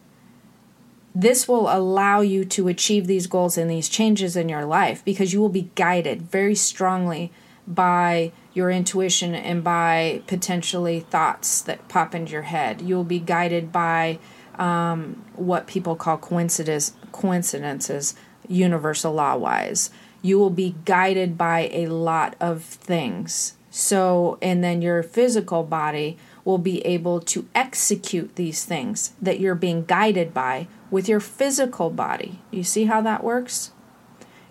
this 1.14 1.48
will 1.48 1.70
allow 1.70 2.22
you 2.22 2.46
to 2.46 2.68
achieve 2.68 3.08
these 3.08 3.28
goals 3.28 3.58
and 3.58 3.70
these 3.70 3.90
changes 3.90 4.36
in 4.36 4.50
your 4.50 4.66
life 4.66 5.04
because 5.04 5.34
you 5.34 5.42
will 5.42 5.50
be 5.50 5.70
guided 5.76 6.22
very 6.22 6.56
strongly 6.56 7.32
by 7.68 8.32
your 8.54 8.72
intuition 8.72 9.36
and 9.36 9.64
by 9.64 10.22
potentially 10.26 11.02
thoughts 11.02 11.62
that 11.62 11.88
pop 11.88 12.16
into 12.16 12.32
your 12.32 12.44
head. 12.44 12.82
You'll 12.82 13.04
be 13.04 13.20
guided 13.20 13.72
by 13.72 14.20
um, 14.56 15.24
what 15.36 15.68
people 15.68 15.96
call 15.96 16.18
coincidence, 16.18 16.94
coincidences, 17.12 18.16
universal 18.48 19.14
law 19.14 19.36
wise. 19.36 19.92
You 20.22 20.38
will 20.40 20.50
be 20.50 20.76
guided 20.86 21.38
by 21.38 21.70
a 21.72 21.88
lot 21.88 22.36
of 22.40 22.64
things. 22.64 23.54
So, 23.72 24.38
and 24.42 24.64
then 24.64 24.82
your 24.82 25.04
physical 25.04 25.64
body 25.64 26.18
will 26.44 26.58
be 26.58 26.86
able 26.86 27.20
to 27.22 27.48
execute 27.54 28.36
these 28.36 28.66
things 28.66 29.14
that 29.22 29.40
you're 29.40 29.56
being 29.56 29.86
guided 29.86 30.34
by 30.34 30.68
with 30.90 31.08
your 31.08 31.20
physical 31.20 31.90
body. 31.90 32.40
You 32.52 32.64
see 32.64 32.86
how 32.86 33.02
that 33.02 33.24
works? 33.24 33.72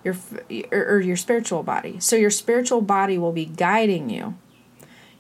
Your 0.05 0.17
or 0.71 1.01
your 1.01 1.17
spiritual 1.17 1.65
body. 1.65 1.99
So 1.99 2.15
your 2.15 2.31
spiritual 2.31 2.81
body 2.81 3.19
will 3.19 3.33
be 3.33 3.45
guiding 3.45 4.09
you. 4.09 4.37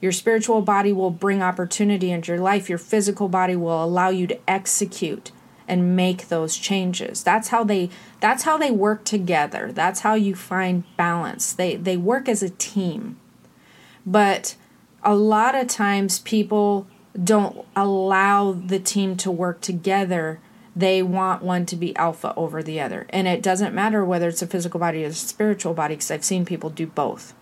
Your 0.00 0.12
spiritual 0.12 0.62
body 0.62 0.92
will 0.92 1.10
bring 1.10 1.42
opportunity 1.42 2.12
into 2.12 2.30
your 2.32 2.40
life. 2.40 2.68
Your 2.68 2.78
physical 2.78 3.28
body 3.28 3.56
will 3.56 3.82
allow 3.82 4.10
you 4.10 4.28
to 4.28 4.38
execute 4.48 5.32
and 5.68 5.94
make 5.94 6.28
those 6.28 6.56
changes. 6.56 7.22
That's 7.22 7.48
how 7.48 7.62
they 7.62 7.90
that's 8.20 8.42
how 8.42 8.56
they 8.56 8.70
work 8.70 9.04
together. 9.04 9.70
That's 9.72 10.00
how 10.00 10.14
you 10.14 10.34
find 10.34 10.84
balance. 10.96 11.52
They 11.52 11.76
they 11.76 11.96
work 11.96 12.28
as 12.28 12.42
a 12.42 12.50
team. 12.50 13.20
But 14.04 14.56
a 15.02 15.14
lot 15.14 15.54
of 15.54 15.68
times 15.68 16.18
people 16.20 16.86
don't 17.22 17.64
allow 17.76 18.52
the 18.52 18.78
team 18.78 19.16
to 19.18 19.30
work 19.30 19.60
together. 19.60 20.40
They 20.74 21.02
want 21.02 21.42
one 21.42 21.66
to 21.66 21.76
be 21.76 21.94
alpha 21.96 22.32
over 22.36 22.62
the 22.62 22.80
other. 22.80 23.06
And 23.10 23.28
it 23.28 23.42
doesn't 23.42 23.74
matter 23.74 24.04
whether 24.04 24.28
it's 24.28 24.42
a 24.42 24.46
physical 24.46 24.80
body 24.80 25.04
or 25.04 25.08
a 25.08 25.12
spiritual 25.12 25.74
body 25.74 25.94
because 25.94 26.10
I've 26.10 26.24
seen 26.24 26.44
people 26.44 26.70
do 26.70 26.86
both. 26.86 27.34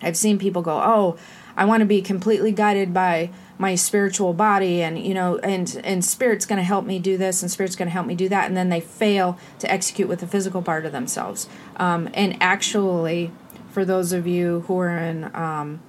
I've 0.00 0.16
seen 0.16 0.38
people 0.38 0.62
go, 0.62 0.80
"Oh, 0.82 1.16
I 1.56 1.64
want 1.64 1.80
to 1.80 1.86
be 1.86 2.02
completely 2.02 2.52
guided 2.52 2.94
by 2.94 3.30
my 3.62 3.76
spiritual 3.76 4.32
body 4.34 4.82
and 4.82 4.98
you 4.98 5.14
know 5.14 5.38
and 5.38 5.80
and 5.84 6.04
spirit's 6.04 6.44
going 6.44 6.58
to 6.58 6.64
help 6.64 6.84
me 6.84 6.98
do 6.98 7.16
this 7.16 7.42
and 7.42 7.50
spirit's 7.50 7.76
going 7.76 7.86
to 7.86 7.92
help 7.92 8.08
me 8.08 8.14
do 8.16 8.28
that 8.28 8.46
and 8.46 8.56
then 8.56 8.70
they 8.70 8.80
fail 8.80 9.38
to 9.60 9.70
execute 9.70 10.08
with 10.08 10.18
the 10.18 10.26
physical 10.26 10.60
part 10.60 10.84
of 10.84 10.90
themselves. 10.90 11.48
Um, 11.76 12.10
and 12.12 12.36
actually 12.42 13.30
for 13.70 13.84
those 13.84 14.12
of 14.12 14.26
you 14.26 14.64
who 14.66 14.76
are 14.80 14.98
in 14.98 15.30
um, 15.32 15.80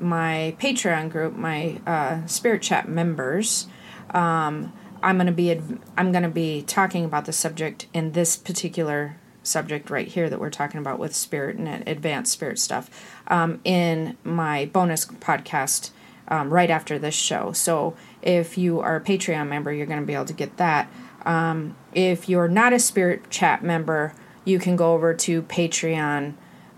my 0.00 0.56
patreon 0.58 1.10
group 1.10 1.36
my 1.36 1.78
uh, 1.86 2.26
spirit 2.26 2.62
chat 2.62 2.88
members 2.88 3.66
um, 4.14 4.72
i'm 5.02 5.16
going 5.18 5.26
to 5.26 5.32
be 5.32 5.60
i'm 5.98 6.12
going 6.12 6.22
to 6.22 6.30
be 6.30 6.62
talking 6.62 7.04
about 7.04 7.26
the 7.26 7.34
subject 7.34 7.86
in 7.92 8.12
this 8.12 8.34
particular 8.34 9.18
subject 9.42 9.90
right 9.90 10.08
here 10.08 10.30
that 10.30 10.40
we're 10.40 10.48
talking 10.48 10.80
about 10.80 10.98
with 10.98 11.14
spirit 11.14 11.56
and 11.56 11.86
advanced 11.86 12.32
spirit 12.32 12.58
stuff 12.58 12.88
um, 13.26 13.60
in 13.62 14.16
my 14.24 14.64
bonus 14.72 15.04
podcast 15.04 15.90
um, 16.30 16.52
right 16.52 16.70
after 16.70 16.98
this 16.98 17.14
show. 17.14 17.52
So 17.52 17.96
if 18.22 18.56
you 18.56 18.80
are 18.80 18.96
a 18.96 19.00
Patreon 19.00 19.48
member, 19.48 19.72
you're 19.72 19.86
going 19.86 20.00
to 20.00 20.06
be 20.06 20.14
able 20.14 20.26
to 20.26 20.32
get 20.32 20.56
that. 20.56 20.90
Um, 21.26 21.76
if 21.92 22.28
you're 22.28 22.48
not 22.48 22.72
a 22.72 22.78
Spirit 22.78 23.28
Chat 23.30 23.62
member, 23.62 24.14
you 24.44 24.58
can 24.58 24.76
go 24.76 24.94
over 24.94 25.12
to 25.12 25.42
Patreon. 25.42 26.34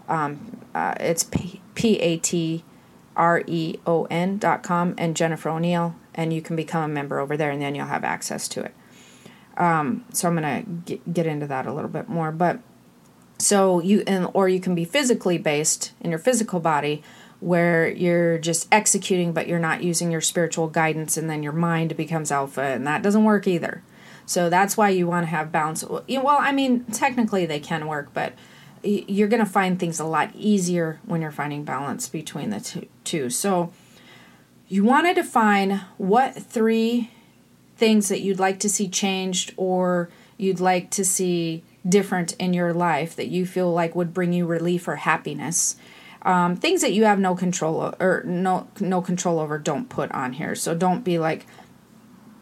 Um, 0.08 0.60
uh, 0.74 0.94
it's 0.98 1.24
P 1.24 1.60
A 2.00 2.16
T 2.16 2.64
R 3.14 3.42
E 3.46 3.76
O 3.86 4.04
N 4.06 4.38
dot 4.38 4.62
com 4.62 4.94
and 4.98 5.14
Jennifer 5.14 5.48
O'Neill, 5.48 5.94
and 6.14 6.32
you 6.32 6.42
can 6.42 6.56
become 6.56 6.82
a 6.90 6.92
member 6.92 7.20
over 7.20 7.36
there, 7.36 7.50
and 7.50 7.62
then 7.62 7.74
you'll 7.74 7.86
have 7.86 8.04
access 8.04 8.48
to 8.48 8.62
it. 8.62 8.74
Um, 9.56 10.04
so 10.12 10.28
I'm 10.28 10.34
gonna 10.34 10.62
get, 10.62 11.12
get 11.12 11.26
into 11.26 11.46
that 11.46 11.66
a 11.66 11.72
little 11.72 11.90
bit 11.90 12.08
more, 12.08 12.32
but 12.32 12.60
so 13.38 13.80
you 13.80 14.02
and 14.06 14.28
or 14.32 14.48
you 14.48 14.60
can 14.60 14.74
be 14.74 14.84
physically 14.84 15.36
based 15.36 15.92
in 16.00 16.10
your 16.10 16.18
physical 16.18 16.58
body 16.58 17.02
where 17.42 17.90
you're 17.90 18.38
just 18.38 18.68
executing 18.70 19.32
but 19.32 19.48
you're 19.48 19.58
not 19.58 19.82
using 19.82 20.12
your 20.12 20.20
spiritual 20.20 20.68
guidance 20.68 21.16
and 21.16 21.28
then 21.28 21.42
your 21.42 21.52
mind 21.52 21.96
becomes 21.96 22.30
alpha 22.30 22.62
and 22.62 22.86
that 22.86 23.02
doesn't 23.02 23.24
work 23.24 23.48
either. 23.48 23.82
So 24.26 24.48
that's 24.48 24.76
why 24.76 24.90
you 24.90 25.08
want 25.08 25.24
to 25.24 25.30
have 25.30 25.50
balance. 25.50 25.84
Well 25.84 26.38
i 26.40 26.52
mean 26.52 26.84
technically 26.84 27.44
they 27.44 27.58
can 27.58 27.88
work 27.88 28.10
but 28.14 28.32
you're 28.84 29.28
going 29.28 29.44
to 29.44 29.50
find 29.50 29.78
things 29.78 29.98
a 29.98 30.04
lot 30.04 30.30
easier 30.34 31.00
when 31.04 31.20
you're 31.20 31.32
finding 31.32 31.64
balance 31.64 32.08
between 32.08 32.50
the 32.50 32.86
two 33.04 33.28
so 33.28 33.72
you 34.68 34.84
want 34.84 35.06
to 35.06 35.14
define 35.14 35.82
what 35.98 36.34
three 36.34 37.10
things 37.76 38.08
that 38.08 38.20
you'd 38.20 38.38
like 38.38 38.60
to 38.60 38.68
see 38.68 38.88
changed 38.88 39.52
or 39.56 40.08
you'd 40.36 40.60
like 40.60 40.90
to 40.90 41.04
see 41.04 41.62
different 41.88 42.34
in 42.34 42.54
your 42.54 42.72
life 42.72 43.16
that 43.16 43.28
you 43.28 43.44
feel 43.44 43.72
like 43.72 43.94
would 43.94 44.14
bring 44.14 44.32
you 44.32 44.46
relief 44.46 44.86
or 44.86 44.96
happiness 44.96 45.76
um, 46.22 46.56
things 46.56 46.80
that 46.82 46.92
you 46.92 47.04
have 47.04 47.18
no 47.18 47.34
control 47.34 47.94
or 47.98 48.22
no 48.24 48.68
no 48.80 49.02
control 49.02 49.38
over 49.38 49.58
don't 49.58 49.88
put 49.88 50.10
on 50.12 50.34
here. 50.34 50.54
So 50.54 50.74
don't 50.74 51.02
be 51.02 51.18
like, 51.18 51.46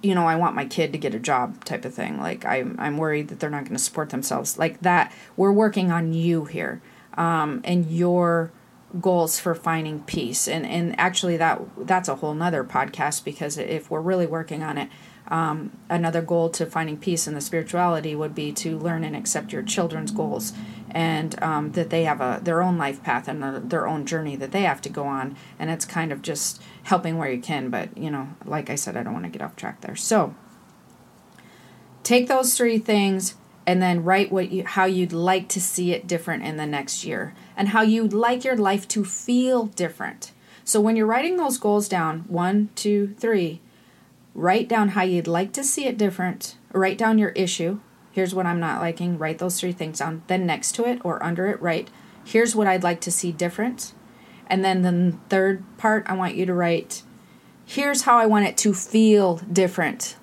you 0.02 0.14
know, 0.14 0.26
I 0.26 0.36
want 0.36 0.54
my 0.54 0.66
kid 0.66 0.92
to 0.92 0.98
get 0.98 1.14
a 1.14 1.18
job 1.18 1.64
type 1.64 1.84
of 1.84 1.94
thing. 1.94 2.18
Like 2.18 2.44
I'm 2.44 2.76
I'm 2.78 2.98
worried 2.98 3.28
that 3.28 3.40
they're 3.40 3.50
not 3.50 3.64
going 3.64 3.76
to 3.76 3.82
support 3.82 4.10
themselves. 4.10 4.58
Like 4.58 4.80
that. 4.82 5.12
We're 5.36 5.52
working 5.52 5.90
on 5.90 6.12
you 6.12 6.44
here 6.44 6.82
um, 7.14 7.62
and 7.64 7.90
your 7.90 8.52
goals 9.00 9.38
for 9.38 9.54
finding 9.54 10.02
peace. 10.02 10.46
And 10.46 10.66
and 10.66 10.98
actually 10.98 11.36
that 11.38 11.62
that's 11.86 12.08
a 12.08 12.16
whole 12.16 12.34
nother 12.34 12.64
podcast 12.64 13.24
because 13.24 13.56
if 13.56 13.90
we're 13.90 14.00
really 14.00 14.26
working 14.26 14.62
on 14.62 14.76
it. 14.78 14.90
Um, 15.30 15.78
another 15.88 16.22
goal 16.22 16.50
to 16.50 16.66
finding 16.66 16.96
peace 16.96 17.28
in 17.28 17.34
the 17.34 17.40
spirituality 17.40 18.16
would 18.16 18.34
be 18.34 18.50
to 18.52 18.76
learn 18.76 19.04
and 19.04 19.14
accept 19.14 19.52
your 19.52 19.62
children's 19.62 20.10
goals 20.10 20.52
and 20.90 21.40
um, 21.40 21.72
that 21.72 21.90
they 21.90 22.02
have 22.02 22.20
a 22.20 22.40
their 22.42 22.62
own 22.62 22.76
life 22.76 23.00
path 23.02 23.28
and 23.28 23.44
a, 23.44 23.60
their 23.60 23.86
own 23.86 24.04
journey 24.06 24.34
that 24.34 24.50
they 24.50 24.62
have 24.62 24.80
to 24.82 24.88
go 24.88 25.04
on. 25.04 25.36
And 25.58 25.70
it's 25.70 25.84
kind 25.84 26.10
of 26.10 26.20
just 26.20 26.60
helping 26.82 27.16
where 27.16 27.30
you 27.30 27.40
can 27.40 27.70
but 27.70 27.96
you 27.96 28.10
know 28.10 28.28
like 28.44 28.70
i 28.70 28.74
said 28.74 28.96
i 28.96 29.02
don't 29.02 29.12
want 29.12 29.24
to 29.24 29.30
get 29.30 29.42
off 29.42 29.54
track 29.56 29.80
there. 29.82 29.96
So 29.96 30.34
take 32.02 32.26
those 32.26 32.56
three 32.56 32.78
things 32.78 33.34
and 33.66 33.80
then 33.80 34.02
write 34.02 34.32
what 34.32 34.50
you 34.50 34.64
how 34.64 34.84
you'd 34.84 35.12
like 35.12 35.48
to 35.48 35.60
see 35.60 35.92
it 35.92 36.06
different 36.08 36.42
in 36.42 36.56
the 36.56 36.66
next 36.66 37.04
year 37.04 37.34
and 37.56 37.68
how 37.68 37.82
you'd 37.82 38.12
like 38.12 38.42
your 38.42 38.56
life 38.56 38.88
to 38.88 39.04
feel 39.04 39.66
different. 39.66 40.32
So 40.64 40.80
when 40.80 40.96
you're 40.96 41.06
writing 41.06 41.36
those 41.36 41.58
goals 41.58 41.88
down 41.88 42.20
one 42.26 42.70
two 42.74 43.14
three 43.18 43.60
write 44.34 44.68
down 44.68 44.90
how 44.90 45.02
you'd 45.02 45.26
like 45.26 45.52
to 45.52 45.64
see 45.64 45.86
it 45.86 45.98
different 45.98 46.56
write 46.72 46.98
down 46.98 47.18
your 47.18 47.30
issue 47.30 47.80
Here's 48.12 48.34
what 48.34 48.46
I'm 48.46 48.60
not 48.60 48.80
liking. 48.80 49.18
Write 49.18 49.38
those 49.38 49.60
three 49.60 49.72
things 49.72 50.00
down. 50.00 50.22
Then 50.26 50.46
next 50.46 50.72
to 50.72 50.84
it 50.84 51.00
or 51.04 51.22
under 51.22 51.46
it, 51.46 51.62
write, 51.62 51.90
here's 52.24 52.56
what 52.56 52.66
I'd 52.66 52.82
like 52.82 53.00
to 53.02 53.12
see 53.12 53.32
different. 53.32 53.94
And 54.48 54.64
then 54.64 54.82
the 54.82 55.16
third 55.28 55.64
part, 55.78 56.04
I 56.06 56.14
want 56.14 56.34
you 56.34 56.44
to 56.46 56.54
write, 56.54 57.02
here's 57.64 58.02
how 58.02 58.18
I 58.18 58.26
want 58.26 58.46
it 58.46 58.56
to 58.58 58.74
feel 58.74 59.36
different 59.36 60.16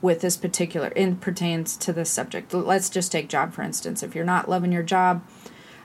with 0.00 0.20
this 0.20 0.36
particular, 0.36 0.92
it 0.94 1.20
pertains 1.20 1.76
to 1.78 1.92
this 1.92 2.10
subject. 2.10 2.52
Let's 2.52 2.90
just 2.90 3.10
take 3.10 3.28
job, 3.28 3.54
for 3.54 3.62
instance. 3.62 4.02
If 4.02 4.14
you're 4.14 4.24
not 4.24 4.50
loving 4.50 4.72
your 4.72 4.82
job, 4.82 5.22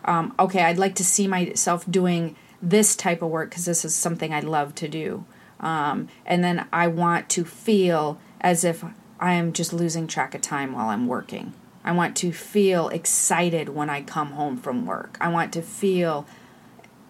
um, 0.03 0.33
okay, 0.37 0.63
I'd 0.63 0.77
like 0.77 0.95
to 0.95 1.05
see 1.05 1.27
myself 1.27 1.89
doing 1.89 2.35
this 2.61 2.95
type 2.97 3.21
of 3.21 3.29
work 3.29 3.49
because 3.49 3.65
this 3.65 3.85
is 3.85 3.95
something 3.95 4.33
I 4.33 4.41
love 4.41 4.75
to 4.75 4.89
do. 4.89 5.25
Um, 5.59 6.07
and 6.25 6.43
then 6.43 6.67
I 6.71 6.87
want 6.87 7.29
to 7.29 7.43
feel 7.43 8.19
as 8.41 8.63
if 8.63 8.83
I 9.19 9.33
am 9.33 9.53
just 9.53 9.73
losing 9.73 10.07
track 10.07 10.33
of 10.33 10.41
time 10.41 10.73
while 10.73 10.89
I'm 10.89 11.07
working. 11.07 11.53
I 11.83 11.91
want 11.91 12.15
to 12.17 12.31
feel 12.31 12.89
excited 12.89 13.69
when 13.69 13.89
I 13.89 14.01
come 14.01 14.31
home 14.31 14.57
from 14.57 14.85
work. 14.85 15.17
I 15.19 15.29
want 15.29 15.53
to 15.53 15.61
feel 15.61 16.25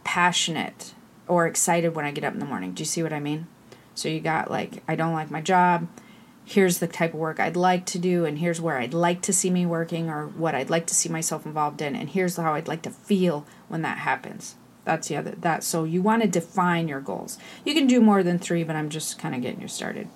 passionate 0.03 0.93
or 1.27 1.45
excited 1.45 1.95
when 1.95 2.05
I 2.05 2.11
get 2.11 2.23
up 2.23 2.33
in 2.33 2.39
the 2.39 2.45
morning. 2.45 2.73
Do 2.73 2.81
you 2.81 2.85
see 2.85 3.03
what 3.03 3.13
I 3.13 3.19
mean? 3.19 3.47
So 3.93 4.09
you 4.09 4.19
got 4.19 4.49
like, 4.49 4.83
I 4.87 4.95
don't 4.95 5.13
like 5.13 5.29
my 5.29 5.41
job. 5.41 5.87
Here's 6.45 6.79
the 6.79 6.87
type 6.87 7.13
of 7.13 7.19
work 7.19 7.39
I'd 7.39 7.55
like 7.55 7.85
to 7.87 7.99
do, 7.99 8.25
and 8.25 8.39
here's 8.39 8.59
where 8.59 8.79
I'd 8.79 8.93
like 8.93 9.21
to 9.23 9.33
see 9.33 9.51
me 9.51 9.67
working 9.67 10.09
or 10.09 10.25
what 10.25 10.55
I'd 10.55 10.71
like 10.71 10.87
to 10.87 10.95
see 10.95 11.07
myself 11.07 11.45
involved 11.45 11.79
in, 11.79 11.95
and 11.95 12.09
here's 12.09 12.37
how 12.37 12.55
I'd 12.55 12.67
like 12.67 12.81
to 12.83 12.89
feel 12.89 13.45
when 13.67 13.83
that 13.83 13.99
happens. 13.99 14.55
That's 14.89 15.07
the 15.07 15.17
other 15.17 15.35
that 15.41 15.63
so 15.63 15.83
you 15.83 16.01
want 16.01 16.23
to 16.23 16.27
define 16.27 16.87
your 16.87 16.99
goals. 16.99 17.37
You 17.63 17.75
can 17.75 17.85
do 17.85 18.01
more 18.01 18.23
than 18.23 18.39
3, 18.39 18.63
but 18.63 18.75
I'm 18.75 18.89
just 18.89 19.19
kind 19.19 19.35
of 19.35 19.41
getting 19.43 19.61
you 19.61 19.67
started. 19.67 20.07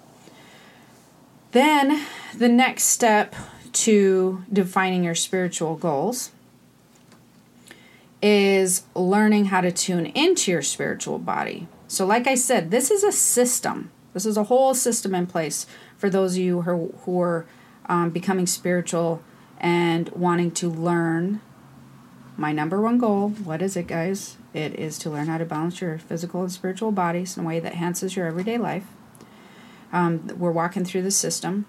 Then, 1.51 2.07
the 2.35 2.49
next 2.49 2.85
step 2.85 3.35
to 3.73 4.43
defining 4.51 5.03
your 5.03 5.13
spiritual 5.13 5.75
goals 5.75 6.31
is 8.19 8.81
learning 8.95 9.45
how 9.45 9.61
to 9.61 9.71
tune 9.71 10.07
into 10.07 10.49
your 10.49 10.63
spiritual 10.63 11.19
body. 11.19 11.67
So, 11.87 12.03
like 12.07 12.25
I 12.25 12.33
said, 12.33 12.71
this 12.71 12.89
is 12.89 13.03
a 13.03 13.11
system. 13.11 13.91
This 14.13 14.25
is 14.25 14.37
a 14.37 14.45
whole 14.45 14.73
system 14.73 15.13
in 15.13 15.27
place 15.27 15.67
for 15.95 16.09
those 16.09 16.33
of 16.33 16.39
you 16.39 16.63
who, 16.63 16.95
who 17.05 17.21
are 17.21 17.45
um, 17.85 18.09
becoming 18.09 18.47
spiritual 18.47 19.21
and 19.59 20.09
wanting 20.09 20.49
to 20.49 20.67
learn. 20.67 21.41
My 22.37 22.51
number 22.51 22.81
one 22.81 22.97
goal, 22.97 23.29
what 23.29 23.61
is 23.61 23.77
it, 23.77 23.85
guys? 23.85 24.37
It 24.53 24.79
is 24.79 24.99
to 24.99 25.09
learn 25.09 25.27
how 25.27 25.37
to 25.37 25.45
balance 25.45 25.81
your 25.81 25.97
physical 25.97 26.41
and 26.41 26.51
spiritual 26.51 26.91
bodies 26.91 27.37
in 27.37 27.43
a 27.43 27.47
way 27.47 27.59
that 27.59 27.73
enhances 27.73 28.15
your 28.15 28.27
everyday 28.27 28.57
life. 28.57 28.85
Um, 29.91 30.27
we're 30.37 30.51
walking 30.51 30.85
through 30.85 31.03
the 31.03 31.11
system. 31.11 31.65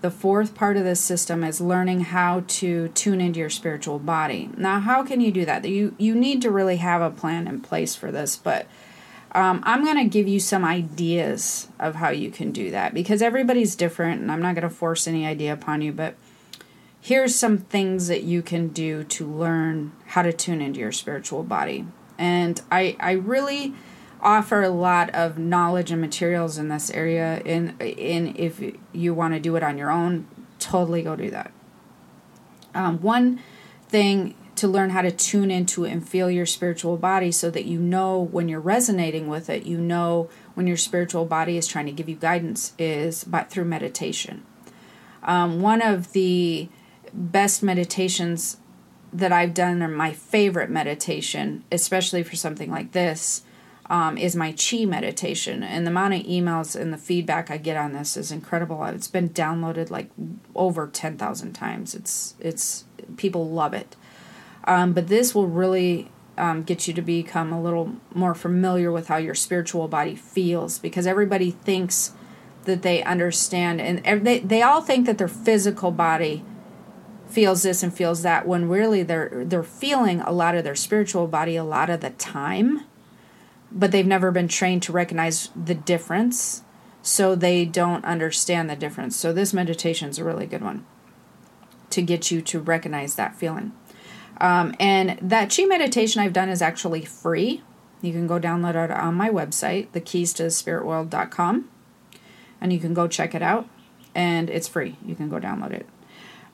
The 0.00 0.10
fourth 0.10 0.54
part 0.56 0.76
of 0.76 0.84
this 0.84 1.00
system 1.00 1.44
is 1.44 1.60
learning 1.60 2.00
how 2.00 2.42
to 2.48 2.88
tune 2.88 3.20
into 3.20 3.38
your 3.38 3.50
spiritual 3.50 4.00
body. 4.00 4.50
Now, 4.56 4.80
how 4.80 5.04
can 5.04 5.20
you 5.20 5.30
do 5.30 5.44
that? 5.44 5.64
You 5.64 5.94
you 5.96 6.16
need 6.16 6.42
to 6.42 6.50
really 6.50 6.78
have 6.78 7.02
a 7.02 7.10
plan 7.10 7.46
in 7.46 7.60
place 7.60 7.94
for 7.94 8.10
this, 8.10 8.36
but 8.36 8.66
um, 9.30 9.62
I'm 9.64 9.84
going 9.84 9.96
to 9.96 10.04
give 10.04 10.26
you 10.26 10.40
some 10.40 10.64
ideas 10.64 11.68
of 11.78 11.94
how 11.94 12.10
you 12.10 12.30
can 12.30 12.50
do 12.50 12.70
that 12.72 12.94
because 12.94 13.22
everybody's 13.22 13.76
different, 13.76 14.20
and 14.20 14.30
I'm 14.30 14.42
not 14.42 14.56
going 14.56 14.68
to 14.68 14.74
force 14.74 15.06
any 15.06 15.24
idea 15.24 15.52
upon 15.52 15.82
you. 15.82 15.92
But 15.92 16.16
here's 17.02 17.34
some 17.34 17.58
things 17.58 18.06
that 18.06 18.22
you 18.22 18.40
can 18.40 18.68
do 18.68 19.02
to 19.02 19.26
learn 19.26 19.92
how 20.06 20.22
to 20.22 20.32
tune 20.32 20.62
into 20.62 20.78
your 20.78 20.92
spiritual 20.92 21.42
body. 21.42 21.84
And 22.16 22.62
I 22.70 22.96
I 23.00 23.12
really 23.12 23.74
offer 24.20 24.62
a 24.62 24.70
lot 24.70 25.10
of 25.10 25.36
knowledge 25.36 25.90
and 25.90 26.00
materials 26.00 26.56
in 26.56 26.68
this 26.68 26.90
area 26.92 27.40
in 27.44 27.76
in 27.80 28.34
if 28.36 28.62
you 28.92 29.12
want 29.12 29.34
to 29.34 29.40
do 29.40 29.56
it 29.56 29.62
on 29.64 29.76
your 29.76 29.90
own 29.90 30.26
totally 30.60 31.02
go 31.02 31.16
do 31.16 31.28
that. 31.28 31.52
Um, 32.74 33.02
one 33.02 33.40
thing 33.88 34.36
to 34.54 34.68
learn 34.68 34.90
how 34.90 35.02
to 35.02 35.10
tune 35.10 35.50
into 35.50 35.84
and 35.84 36.08
feel 36.08 36.30
your 36.30 36.46
spiritual 36.46 36.96
body 36.96 37.32
so 37.32 37.50
that 37.50 37.64
you 37.64 37.80
know 37.80 38.20
when 38.20 38.48
you're 38.48 38.60
resonating 38.60 39.26
with 39.26 39.50
it, 39.50 39.64
you 39.64 39.76
know 39.76 40.30
when 40.54 40.68
your 40.68 40.76
spiritual 40.76 41.24
body 41.24 41.56
is 41.56 41.66
trying 41.66 41.86
to 41.86 41.92
give 41.92 42.08
you 42.08 42.14
guidance 42.14 42.74
is 42.78 43.24
by, 43.24 43.42
through 43.42 43.64
meditation. 43.64 44.44
Um, 45.24 45.60
one 45.60 45.82
of 45.82 46.12
the 46.12 46.68
best 47.12 47.62
meditations 47.62 48.58
that 49.12 49.32
I've 49.32 49.54
done, 49.54 49.82
or 49.82 49.88
my 49.88 50.12
favorite 50.12 50.70
meditation, 50.70 51.64
especially 51.70 52.22
for 52.22 52.36
something 52.36 52.70
like 52.70 52.92
this, 52.92 53.42
um, 53.90 54.16
is 54.16 54.34
my 54.34 54.52
chi 54.52 54.86
meditation. 54.86 55.62
And 55.62 55.86
the 55.86 55.90
amount 55.90 56.14
of 56.14 56.22
emails 56.22 56.78
and 56.80 56.92
the 56.92 56.98
feedback 56.98 57.50
I 57.50 57.58
get 57.58 57.76
on 57.76 57.92
this 57.92 58.16
is 58.16 58.32
incredible. 58.32 58.82
It's 58.84 59.08
been 59.08 59.28
downloaded 59.30 59.90
like 59.90 60.10
over 60.54 60.86
ten 60.86 61.18
thousand 61.18 61.52
times. 61.52 61.94
It's 61.94 62.34
it's 62.40 62.84
people 63.16 63.50
love 63.50 63.74
it. 63.74 63.96
Um, 64.64 64.92
but 64.92 65.08
this 65.08 65.34
will 65.34 65.48
really 65.48 66.10
um, 66.38 66.62
get 66.62 66.88
you 66.88 66.94
to 66.94 67.02
become 67.02 67.52
a 67.52 67.60
little 67.60 67.96
more 68.14 68.34
familiar 68.34 68.90
with 68.90 69.08
how 69.08 69.16
your 69.16 69.34
spiritual 69.34 69.88
body 69.88 70.14
feels 70.14 70.78
because 70.78 71.06
everybody 71.06 71.50
thinks 71.50 72.12
that 72.64 72.82
they 72.82 73.02
understand 73.02 73.80
and 73.80 74.24
they, 74.24 74.38
they 74.38 74.62
all 74.62 74.80
think 74.80 75.04
that 75.06 75.18
their 75.18 75.28
physical 75.28 75.90
body 75.90 76.44
feels 77.32 77.62
this 77.62 77.82
and 77.82 77.94
feels 77.94 78.22
that 78.22 78.46
when 78.46 78.68
really 78.68 79.02
they're 79.02 79.44
they're 79.44 79.62
feeling 79.62 80.20
a 80.22 80.32
lot 80.32 80.54
of 80.54 80.64
their 80.64 80.74
spiritual 80.74 81.26
body 81.26 81.56
a 81.56 81.64
lot 81.64 81.90
of 81.90 82.00
the 82.00 82.10
time 82.10 82.82
but 83.70 83.90
they've 83.90 84.06
never 84.06 84.30
been 84.30 84.48
trained 84.48 84.82
to 84.82 84.92
recognize 84.92 85.48
the 85.56 85.74
difference 85.74 86.62
so 87.02 87.34
they 87.34 87.64
don't 87.64 88.04
understand 88.04 88.68
the 88.68 88.76
difference 88.76 89.16
so 89.16 89.32
this 89.32 89.52
meditation 89.52 90.08
is 90.08 90.18
a 90.18 90.24
really 90.24 90.46
good 90.46 90.62
one 90.62 90.84
to 91.90 92.02
get 92.02 92.30
you 92.30 92.40
to 92.40 92.60
recognize 92.60 93.14
that 93.14 93.34
feeling 93.36 93.72
um, 94.42 94.74
and 94.80 95.18
that 95.22 95.54
chi 95.54 95.64
meditation 95.64 96.20
I've 96.20 96.32
done 96.32 96.48
is 96.48 96.60
actually 96.60 97.04
free. 97.04 97.62
You 98.00 98.12
can 98.12 98.26
go 98.26 98.40
download 98.40 98.74
it 98.84 98.90
on 98.90 99.14
my 99.14 99.30
website, 99.30 99.88
thekeys 99.90 100.34
to 100.36 100.44
spiritworld.com, 100.44 101.68
and 102.60 102.72
you 102.72 102.80
can 102.80 102.92
go 102.92 103.06
check 103.06 103.34
it 103.36 103.42
out. 103.42 103.68
And 104.14 104.50
it's 104.50 104.68
free. 104.68 104.96
You 105.06 105.14
can 105.14 105.28
go 105.28 105.38
download 105.38 105.72
it. 105.72 105.86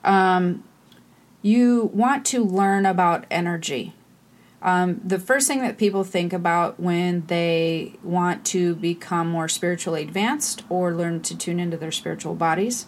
Um, 0.03 0.63
you 1.41 1.89
want 1.93 2.25
to 2.27 2.43
learn 2.43 2.85
about 2.85 3.25
energy. 3.31 3.93
Um, 4.61 4.99
the 5.05 5.19
first 5.19 5.47
thing 5.47 5.61
that 5.61 5.77
people 5.77 6.03
think 6.03 6.33
about 6.33 6.79
when 6.79 7.25
they 7.27 7.93
want 8.03 8.45
to 8.47 8.75
become 8.75 9.29
more 9.29 9.47
spiritually 9.47 10.01
advanced 10.01 10.63
or 10.67 10.93
learn 10.93 11.21
to 11.21 11.37
tune 11.37 11.59
into 11.59 11.77
their 11.77 11.93
spiritual 11.93 12.35
bodies 12.35 12.85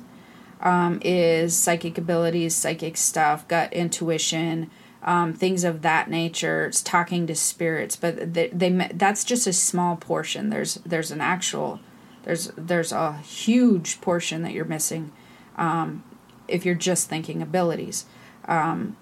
um, 0.60 1.00
is 1.02 1.58
psychic 1.58 1.98
abilities, 1.98 2.56
psychic 2.56 2.98
stuff, 2.98 3.48
gut 3.48 3.72
intuition, 3.72 4.70
um, 5.04 5.34
things 5.34 5.64
of 5.64 5.82
that 5.82 6.10
nature. 6.10 6.66
It's 6.66 6.84
talking 6.84 7.26
to 7.28 7.36
spirits, 7.36 7.96
but 7.96 8.34
they, 8.34 8.50
they 8.50 8.90
that's 8.94 9.24
just 9.24 9.48
a 9.48 9.54
small 9.54 9.96
portion. 9.96 10.50
There's 10.50 10.76
there's 10.86 11.12
an 11.12 11.22
actual 11.22 11.80
there's 12.24 12.52
there's 12.58 12.92
a 12.92 13.14
huge 13.20 14.02
portion 14.02 14.44
that 14.44 14.52
you're 14.52 14.66
missing 14.66 15.12
um, 15.58 16.04
if 16.48 16.66
you're 16.66 16.76
just 16.76 17.10
thinking 17.10 17.42
abilities. 17.42 18.06
Um, 18.45 18.97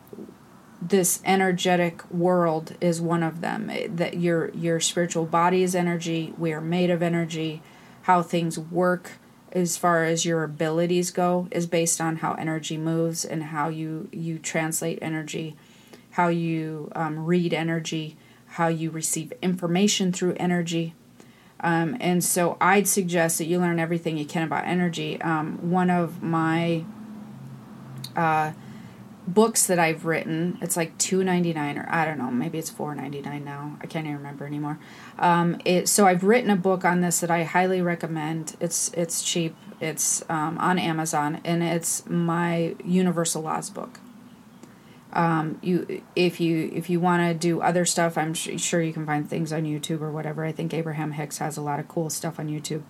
this 0.81 1.21
energetic 1.25 2.09
world 2.09 2.75
is 2.79 3.01
one 3.01 3.23
of 3.23 3.41
them. 3.41 3.71
That 3.89 4.17
your 4.17 4.49
your 4.51 4.79
spiritual 4.79 5.25
body 5.25 5.63
is 5.63 5.75
energy. 5.75 6.33
We 6.37 6.53
are 6.53 6.61
made 6.61 6.89
of 6.89 7.01
energy. 7.01 7.61
How 8.03 8.21
things 8.21 8.57
work 8.57 9.13
as 9.51 9.77
far 9.77 10.05
as 10.05 10.25
your 10.25 10.43
abilities 10.43 11.11
go 11.11 11.47
is 11.51 11.67
based 11.67 11.99
on 11.99 12.17
how 12.17 12.33
energy 12.33 12.77
moves 12.77 13.25
and 13.25 13.43
how 13.45 13.69
you 13.69 14.09
you 14.11 14.39
translate 14.39 14.99
energy 15.01 15.55
how 16.11 16.27
you 16.27 16.91
um, 16.95 17.25
read 17.25 17.53
energy, 17.53 18.17
how 18.45 18.67
you 18.67 18.89
receive 18.91 19.31
information 19.41 20.11
through 20.11 20.35
energy. 20.37 20.93
Um, 21.61 21.95
and 21.99 22.23
so 22.23 22.57
I'd 22.59 22.87
suggest 22.87 23.37
that 23.37 23.45
you 23.45 23.59
learn 23.59 23.79
everything 23.79 24.17
you 24.17 24.25
can 24.25 24.43
about 24.43 24.65
energy. 24.65 25.21
Um, 25.21 25.71
one 25.71 25.89
of 25.89 26.21
my 26.21 26.83
uh, 28.17 28.51
books 29.33 29.67
that 29.67 29.79
I've 29.79 30.05
written, 30.05 30.57
it's 30.61 30.77
like 30.77 30.97
two 30.97 31.23
ninety 31.23 31.53
nine 31.53 31.77
or 31.77 31.87
I 31.89 32.05
don't 32.05 32.17
know, 32.17 32.31
maybe 32.31 32.57
it's 32.57 32.69
four 32.69 32.95
ninety 32.95 33.21
nine 33.21 33.43
now. 33.43 33.77
I 33.81 33.87
can't 33.87 34.05
even 34.05 34.17
remember 34.17 34.45
anymore. 34.45 34.79
Um, 35.17 35.59
it 35.65 35.87
so 35.87 36.07
I've 36.07 36.23
written 36.23 36.49
a 36.49 36.55
book 36.55 36.85
on 36.85 37.01
this 37.01 37.19
that 37.21 37.31
I 37.31 37.43
highly 37.43 37.81
recommend. 37.81 38.55
It's 38.59 38.91
it's 38.93 39.23
cheap. 39.23 39.55
It's 39.79 40.23
um, 40.29 40.57
on 40.57 40.77
Amazon 40.77 41.39
and 41.45 41.63
it's 41.63 42.05
my 42.05 42.75
Universal 42.83 43.43
Laws 43.43 43.69
book 43.69 43.99
um, 45.13 45.57
you 45.61 46.03
if 46.15 46.39
you 46.39 46.71
if 46.73 46.89
you 46.89 46.99
want 46.99 47.21
to 47.23 47.33
do 47.33 47.61
other 47.61 47.85
stuff 47.85 48.17
i'm 48.17 48.33
sh- 48.33 48.61
sure 48.61 48.81
you 48.81 48.93
can 48.93 49.05
find 49.05 49.29
things 49.29 49.51
on 49.51 49.63
youtube 49.63 50.01
or 50.01 50.11
whatever 50.11 50.45
i 50.45 50.51
think 50.51 50.73
abraham 50.73 51.13
hicks 51.13 51.39
has 51.39 51.57
a 51.57 51.61
lot 51.61 51.79
of 51.79 51.87
cool 51.87 52.09
stuff 52.09 52.39
on 52.39 52.47
youtube 52.47 52.83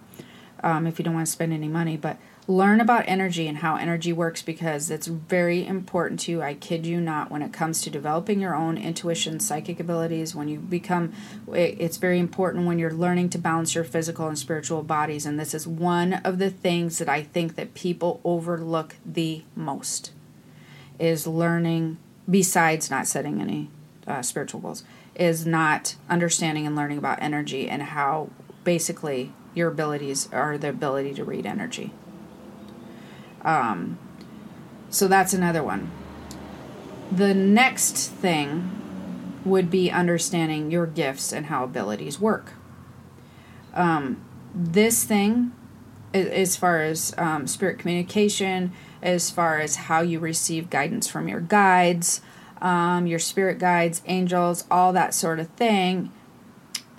um, 0.61 0.85
if 0.85 0.99
you 0.99 1.05
don't 1.05 1.13
want 1.13 1.25
to 1.25 1.31
spend 1.31 1.53
any 1.53 1.69
money 1.69 1.95
but 1.95 2.17
learn 2.49 2.81
about 2.81 3.03
energy 3.07 3.47
and 3.47 3.59
how 3.59 3.75
energy 3.75 4.11
works 4.11 4.41
because 4.41 4.89
it's 4.89 5.05
very 5.05 5.67
important 5.67 6.19
to 6.19 6.31
you. 6.31 6.41
I 6.41 6.55
kid 6.55 6.83
you 6.83 6.99
not. 6.99 7.29
When 7.29 7.43
it 7.43 7.53
comes 7.53 7.83
to 7.83 7.91
developing 7.91 8.39
your 8.39 8.55
own 8.55 8.75
intuition 8.75 9.39
psychic 9.39 9.79
abilities 9.79 10.33
when 10.33 10.47
you 10.47 10.57
become 10.57 11.13
it's 11.53 11.97
very 11.97 12.17
important 12.17 12.65
when 12.65 12.79
you're 12.79 12.91
learning 12.91 13.29
to 13.29 13.37
balance 13.37 13.75
your 13.75 13.83
physical 13.83 14.27
and 14.27 14.37
spiritual 14.37 14.81
bodies. 14.81 15.27
And 15.27 15.39
this 15.39 15.53
is 15.53 15.67
one 15.67 16.13
of 16.13 16.39
the 16.39 16.49
things 16.49 16.97
that 16.97 17.07
i 17.07 17.21
think 17.21 17.55
that 17.55 17.75
people 17.75 18.19
overlook 18.23 18.95
the 19.05 19.43
most 19.55 20.11
is 20.97 21.27
learning 21.27 21.97
besides 22.27 22.89
not 22.89 23.05
setting 23.05 23.41
any 23.41 23.69
uh, 24.07 24.23
spiritual 24.23 24.59
goals, 24.59 24.83
is 25.13 25.45
not 25.45 25.95
understanding 26.09 26.65
and 26.65 26.75
learning 26.75 26.97
about 26.97 27.21
energy 27.21 27.69
and 27.69 27.83
how 27.83 28.29
basically 28.63 29.31
your 29.53 29.69
abilities 29.69 30.27
are 30.31 30.57
the 30.57 30.69
ability 30.69 31.13
to 31.13 31.23
read 31.23 31.45
energy. 31.45 31.91
Um, 33.43 33.97
so 34.89 35.07
that's 35.07 35.33
another 35.33 35.63
one. 35.63 35.91
The 37.11 37.33
next 37.33 38.09
thing 38.09 38.79
would 39.45 39.69
be 39.69 39.89
understanding 39.89 40.71
your 40.71 40.85
gifts 40.85 41.31
and 41.31 41.47
how 41.47 41.63
abilities 41.63 42.19
work. 42.19 42.53
Um, 43.73 44.21
this 44.53 45.03
thing, 45.03 45.53
as 46.13 46.55
far 46.55 46.81
as 46.81 47.13
um, 47.17 47.47
spirit 47.47 47.79
communication, 47.79 48.73
as 49.01 49.29
far 49.29 49.59
as 49.59 49.75
how 49.75 50.01
you 50.01 50.19
receive 50.19 50.69
guidance 50.69 51.07
from 51.07 51.27
your 51.27 51.39
guides, 51.39 52.21
um, 52.61 53.07
your 53.07 53.19
spirit 53.19 53.59
guides, 53.59 54.01
angels, 54.05 54.65
all 54.69 54.91
that 54.93 55.13
sort 55.13 55.39
of 55.39 55.47
thing. 55.49 56.11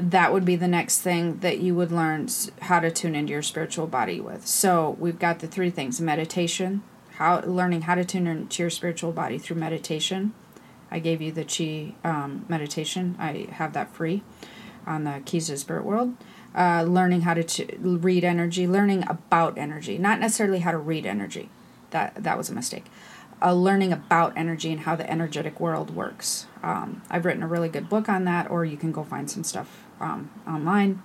That 0.00 0.32
would 0.32 0.44
be 0.44 0.56
the 0.56 0.68
next 0.68 1.02
thing 1.02 1.38
that 1.40 1.58
you 1.58 1.74
would 1.74 1.92
learn 1.92 2.28
how 2.62 2.80
to 2.80 2.90
tune 2.90 3.14
into 3.14 3.32
your 3.32 3.42
spiritual 3.42 3.86
body 3.86 4.20
with. 4.20 4.46
So 4.46 4.96
we've 4.98 5.18
got 5.18 5.40
the 5.40 5.46
three 5.46 5.70
things: 5.70 6.00
meditation, 6.00 6.82
how 7.14 7.40
learning 7.42 7.82
how 7.82 7.94
to 7.94 8.04
tune 8.04 8.26
into 8.26 8.62
your 8.62 8.70
spiritual 8.70 9.12
body 9.12 9.38
through 9.38 9.56
meditation. 9.56 10.32
I 10.90 10.98
gave 10.98 11.20
you 11.20 11.30
the 11.30 11.44
chi 11.44 11.94
um, 12.02 12.46
meditation. 12.48 13.14
I 13.18 13.48
have 13.52 13.74
that 13.74 13.94
free 13.94 14.22
on 14.86 15.04
the 15.04 15.22
Keys 15.24 15.46
to 15.46 15.52
the 15.52 15.58
Spirit 15.58 15.84
World. 15.84 16.16
Uh, 16.52 16.82
learning 16.82 17.20
how 17.20 17.34
to 17.34 17.44
t- 17.44 17.76
read 17.78 18.24
energy, 18.24 18.66
learning 18.66 19.04
about 19.06 19.56
energy, 19.56 19.98
not 19.98 20.18
necessarily 20.18 20.58
how 20.58 20.72
to 20.72 20.78
read 20.78 21.06
energy 21.06 21.48
that 21.90 22.14
that 22.22 22.36
was 22.36 22.50
a 22.50 22.54
mistake. 22.54 22.86
Uh, 23.42 23.54
learning 23.54 23.90
about 23.90 24.36
energy 24.36 24.70
and 24.70 24.80
how 24.82 24.94
the 24.94 25.10
energetic 25.10 25.58
world 25.58 25.94
works. 25.96 26.46
Um, 26.62 27.00
I've 27.08 27.24
written 27.24 27.42
a 27.42 27.48
really 27.48 27.70
good 27.70 27.88
book 27.88 28.06
on 28.06 28.24
that, 28.24 28.50
or 28.50 28.66
you 28.66 28.76
can 28.76 28.92
go 28.92 29.02
find 29.02 29.30
some 29.30 29.44
stuff 29.44 29.84
um, 29.98 30.30
online. 30.46 31.02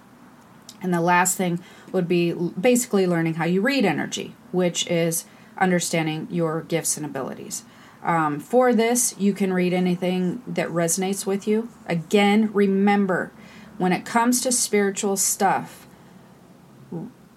And 0.82 0.94
the 0.94 1.00
last 1.00 1.38
thing 1.38 1.62
would 1.94 2.08
be 2.08 2.34
basically 2.34 3.08
learning 3.08 3.36
how 3.36 3.46
you 3.46 3.62
read 3.62 3.86
energy, 3.86 4.36
which 4.52 4.86
is 4.88 5.26
understanding 5.58 6.28
your 6.30 6.62
gifts 6.64 6.98
and 6.98 7.06
abilities. 7.06 7.64
Um, 8.04 8.40
for 8.40 8.74
this, 8.74 9.16
you 9.18 9.34
can 9.34 9.54
read 9.54 9.74
anything 9.74 10.44
that 10.46 10.68
resonates 10.68 11.26
with 11.26 11.48
you. 11.48 11.70
Again, 11.88 12.52
remember 12.54 13.32
when 13.78 13.94
it 13.94 14.06
comes 14.06 14.42
to 14.42 14.52
spiritual 14.52 15.18
stuff, 15.18 15.85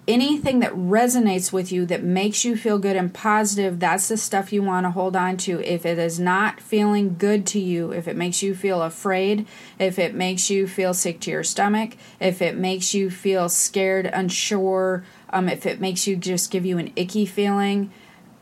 anything 0.09 0.59
that 0.59 0.73
resonates 0.73 1.53
with 1.53 1.71
you 1.71 1.85
that 1.85 2.03
makes 2.03 2.43
you 2.43 2.57
feel 2.57 2.79
good 2.79 2.95
and 2.95 3.13
positive, 3.13 3.79
that's 3.79 4.07
the 4.07 4.17
stuff 4.17 4.51
you 4.51 4.63
want 4.63 4.85
to 4.85 4.91
hold 4.91 5.15
on 5.15 5.37
to. 5.37 5.61
If 5.61 5.85
it 5.85 5.99
is 5.99 6.19
not 6.19 6.59
feeling 6.59 7.15
good 7.15 7.45
to 7.47 7.59
you, 7.59 7.91
if 7.91 8.07
it 8.07 8.17
makes 8.17 8.41
you 8.41 8.55
feel 8.55 8.81
afraid, 8.81 9.45
if 9.77 9.99
it 9.99 10.15
makes 10.15 10.49
you 10.49 10.67
feel 10.67 10.95
sick 10.95 11.19
to 11.21 11.31
your 11.31 11.43
stomach, 11.43 11.95
if 12.19 12.41
it 12.41 12.57
makes 12.57 12.95
you 12.95 13.11
feel 13.11 13.47
scared, 13.49 14.07
unsure, 14.07 15.05
um, 15.29 15.47
if 15.47 15.67
it 15.67 15.79
makes 15.79 16.07
you 16.07 16.15
just 16.15 16.49
give 16.49 16.65
you 16.65 16.79
an 16.79 16.91
icky 16.95 17.27
feeling, 17.27 17.91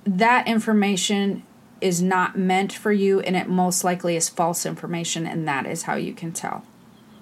that 0.06 0.48
information 0.48 1.44
is 1.82 2.02
not 2.02 2.38
meant 2.38 2.72
for 2.72 2.94
you 2.94 3.20
and 3.20 3.36
it 3.36 3.50
most 3.50 3.84
likely 3.84 4.16
is 4.16 4.30
false 4.30 4.66
information, 4.66 5.28
and 5.28 5.46
that 5.48 5.66
is 5.66 5.84
how 5.84 5.96
you 5.96 6.14
can 6.14 6.32
tell. 6.32 6.64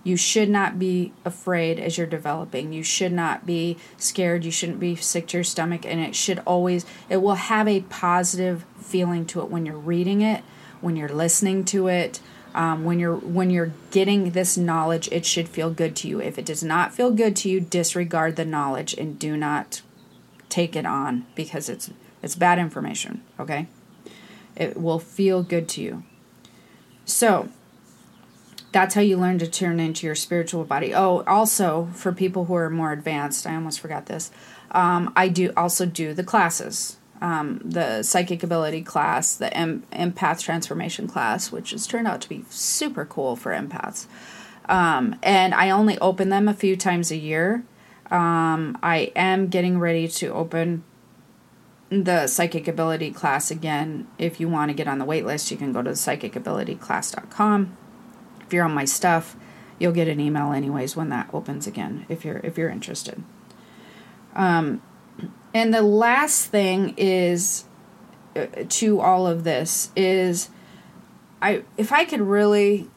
You 0.05 0.17
should 0.17 0.51
not 0.51 0.77
be 0.77 1.13
afraid 1.25 1.79
as 1.79 1.97
you're 1.97 2.05
developing. 2.05 2.71
You 2.71 2.83
should 2.83 3.11
not 3.11 3.47
be 3.47 3.77
scared. 3.97 4.45
You 4.45 4.51
shouldn't 4.51 4.79
be 4.79 4.95
sick 4.95 5.25
to 5.29 5.37
your 5.37 5.43
stomach. 5.43 5.83
And 5.83 5.99
it 5.99 6.15
should 6.15 6.39
always, 6.45 6.85
it 7.09 7.17
will 7.23 7.33
have 7.33 7.67
a 7.67 7.81
positive 7.81 8.65
feeling 8.77 9.25
to 9.25 9.41
it 9.41 9.49
when 9.49 9.65
you're 9.65 9.79
reading 9.79 10.21
it, 10.21 10.43
when 10.79 10.95
you're 10.95 11.09
listening 11.09 11.65
to 11.65 11.87
it. 11.87 12.21
Um, 12.53 12.85
when 12.85 12.99
you're 12.99 13.17
when 13.17 13.49
you're 13.49 13.73
getting 13.91 14.31
this 14.31 14.55
knowledge 14.55 15.09
it 15.11 15.25
should 15.25 15.49
feel 15.49 15.69
good 15.69 15.93
to 15.97 16.07
you 16.07 16.21
if 16.21 16.39
it 16.39 16.45
does 16.45 16.63
not 16.63 16.93
feel 16.93 17.11
good 17.11 17.35
to 17.35 17.49
you 17.49 17.59
disregard 17.59 18.37
the 18.37 18.45
knowledge 18.45 18.93
and 18.93 19.19
do 19.19 19.35
not 19.35 19.81
take 20.47 20.73
it 20.73 20.85
on 20.85 21.25
because 21.35 21.67
it's 21.67 21.91
it's 22.23 22.33
bad 22.33 22.57
information 22.57 23.21
okay 23.37 23.67
it 24.55 24.79
will 24.79 24.99
feel 24.99 25.43
good 25.43 25.67
to 25.67 25.81
you 25.81 26.03
so 27.03 27.49
that's 28.75 28.93
how 28.93 28.99
you 28.99 29.15
learn 29.15 29.39
to 29.39 29.47
turn 29.47 29.79
into 29.79 30.05
your 30.05 30.15
spiritual 30.15 30.65
body. 30.65 30.93
Oh, 30.93 31.23
also 31.25 31.87
for 31.93 32.11
people 32.11 32.43
who 32.43 32.55
are 32.55 32.69
more 32.69 32.91
advanced, 32.91 33.47
I 33.47 33.55
almost 33.55 33.79
forgot 33.79 34.07
this. 34.07 34.31
Um, 34.71 35.13
I 35.15 35.29
do 35.29 35.53
also 35.55 35.85
do 35.85 36.13
the 36.13 36.25
classes, 36.25 36.97
um, 37.21 37.61
the 37.63 38.03
psychic 38.03 38.43
ability 38.43 38.81
class, 38.81 39.33
the 39.33 39.55
em- 39.55 39.83
empath 39.93 40.41
transformation 40.41 41.07
class, 41.07 41.53
which 41.53 41.71
has 41.71 41.87
turned 41.87 42.05
out 42.05 42.19
to 42.23 42.27
be 42.27 42.43
super 42.49 43.05
cool 43.05 43.37
for 43.37 43.53
empaths. 43.53 44.07
Um, 44.67 45.17
and 45.23 45.53
I 45.55 45.69
only 45.69 45.97
open 45.99 46.27
them 46.27 46.49
a 46.49 46.53
few 46.53 46.75
times 46.75 47.11
a 47.11 47.17
year. 47.17 47.63
Um, 48.11 48.77
I 48.83 49.13
am 49.15 49.47
getting 49.47 49.79
ready 49.79 50.09
to 50.09 50.33
open 50.33 50.83
the 51.89 52.27
psychic 52.27 52.67
ability 52.67 53.11
class 53.11 53.49
again. 53.49 54.07
If 54.17 54.41
you 54.41 54.49
want 54.49 54.67
to 54.67 54.75
get 54.75 54.89
on 54.89 54.99
the 54.99 55.05
wait 55.05 55.25
list, 55.25 55.49
you 55.49 55.55
can 55.55 55.71
go 55.71 55.81
to 55.81 55.91
psychicabilityclass.com 55.91 57.77
if 58.45 58.53
you're 58.53 58.65
on 58.65 58.73
my 58.73 58.85
stuff, 58.85 59.35
you'll 59.79 59.91
get 59.91 60.07
an 60.07 60.19
email 60.19 60.51
anyways 60.51 60.95
when 60.95 61.09
that 61.09 61.29
opens 61.33 61.67
again 61.67 62.05
if 62.09 62.23
you're 62.23 62.37
if 62.37 62.57
you're 62.57 62.69
interested. 62.69 63.23
Um, 64.35 64.81
and 65.53 65.73
the 65.73 65.81
last 65.81 66.47
thing 66.47 66.93
is 66.97 67.65
uh, 68.35 68.47
to 68.67 68.99
all 68.99 69.27
of 69.27 69.43
this 69.43 69.91
is 69.95 70.49
I 71.41 71.63
if 71.77 71.91
I 71.91 72.05
could 72.05 72.21
really 72.21 72.89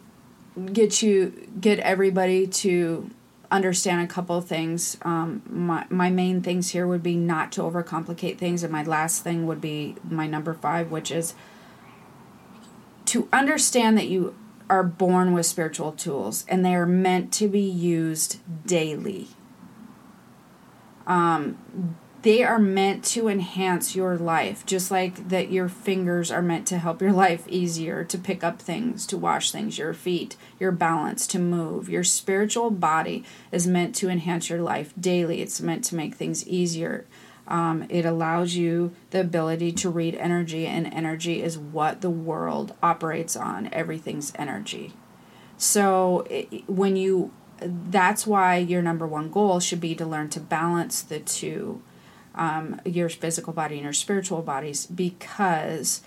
get 0.72 1.02
you 1.02 1.48
get 1.60 1.78
everybody 1.80 2.46
to 2.46 3.10
understand 3.50 4.02
a 4.02 4.12
couple 4.12 4.36
of 4.36 4.46
things. 4.46 4.98
Um, 5.02 5.42
my 5.48 5.86
my 5.88 6.10
main 6.10 6.42
things 6.42 6.70
here 6.70 6.86
would 6.86 7.02
be 7.02 7.16
not 7.16 7.52
to 7.52 7.62
overcomplicate 7.62 8.38
things, 8.38 8.62
and 8.62 8.72
my 8.72 8.82
last 8.82 9.22
thing 9.22 9.46
would 9.46 9.60
be 9.60 9.96
my 10.02 10.26
number 10.26 10.54
five, 10.54 10.90
which 10.90 11.10
is 11.10 11.34
to 13.06 13.28
understand 13.32 13.96
that 13.96 14.08
you 14.08 14.34
are 14.70 14.84
born 14.84 15.32
with 15.32 15.46
spiritual 15.46 15.92
tools 15.92 16.44
and 16.48 16.64
they 16.64 16.74
are 16.74 16.86
meant 16.86 17.32
to 17.34 17.48
be 17.48 17.60
used 17.60 18.38
daily. 18.66 19.28
Um, 21.06 21.96
they 22.22 22.42
are 22.42 22.58
meant 22.58 23.04
to 23.04 23.28
enhance 23.28 23.94
your 23.94 24.16
life, 24.16 24.66
just 24.66 24.90
like 24.90 25.28
that 25.28 25.52
your 25.52 25.68
fingers 25.68 26.30
are 26.30 26.42
meant 26.42 26.66
to 26.66 26.78
help 26.78 27.00
your 27.00 27.12
life 27.24 27.46
easier, 27.48 28.04
to 28.04 28.18
pick 28.18 28.42
up 28.42 28.60
things, 28.60 29.06
to 29.06 29.16
wash 29.16 29.50
things, 29.50 29.78
your 29.78 29.94
feet, 29.94 30.36
your 30.58 30.72
balance, 30.72 31.26
to 31.28 31.38
move. 31.38 31.88
Your 31.88 32.04
spiritual 32.04 32.70
body 32.70 33.24
is 33.52 33.66
meant 33.66 33.94
to 33.96 34.08
enhance 34.08 34.50
your 34.50 34.60
life 34.60 34.92
daily. 34.98 35.40
It's 35.40 35.60
meant 35.60 35.84
to 35.84 35.94
make 35.94 36.14
things 36.14 36.46
easier. 36.46 37.06
Um, 37.48 37.86
it 37.88 38.04
allows 38.04 38.54
you 38.56 38.92
the 39.10 39.20
ability 39.20 39.72
to 39.72 39.88
read 39.88 40.14
energy, 40.16 40.66
and 40.66 40.86
energy 40.86 41.42
is 41.42 41.58
what 41.58 42.02
the 42.02 42.10
world 42.10 42.74
operates 42.82 43.36
on. 43.36 43.70
Everything's 43.72 44.32
energy. 44.36 44.92
So 45.56 46.26
it, 46.28 46.68
when 46.68 46.96
you, 46.96 47.32
that's 47.58 48.26
why 48.26 48.56
your 48.56 48.82
number 48.82 49.06
one 49.06 49.30
goal 49.30 49.60
should 49.60 49.80
be 49.80 49.94
to 49.94 50.04
learn 50.04 50.28
to 50.30 50.40
balance 50.40 51.00
the 51.00 51.20
two, 51.20 51.82
um, 52.34 52.80
your 52.84 53.08
physical 53.08 53.54
body 53.54 53.76
and 53.76 53.84
your 53.84 53.92
spiritual 53.94 54.42
bodies, 54.42 54.86
because 54.86 56.02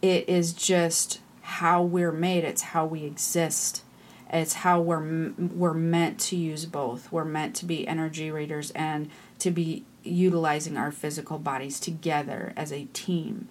it 0.00 0.28
is 0.28 0.52
just 0.52 1.20
how 1.42 1.82
we're 1.82 2.12
made. 2.12 2.44
It's 2.44 2.62
how 2.62 2.86
we 2.86 3.04
exist. 3.04 3.82
It's 4.30 4.54
how 4.54 4.80
we're 4.80 5.32
we're 5.36 5.74
meant 5.74 6.18
to 6.20 6.36
use 6.36 6.64
both. 6.64 7.10
We're 7.12 7.24
meant 7.24 7.54
to 7.56 7.64
be 7.64 7.86
energy 7.86 8.30
readers 8.30 8.70
and 8.72 9.10
to 9.40 9.50
be 9.50 9.84
utilizing 10.06 10.76
our 10.76 10.90
physical 10.90 11.38
bodies 11.38 11.80
together 11.80 12.52
as 12.56 12.72
a 12.72 12.86
team. 12.92 13.48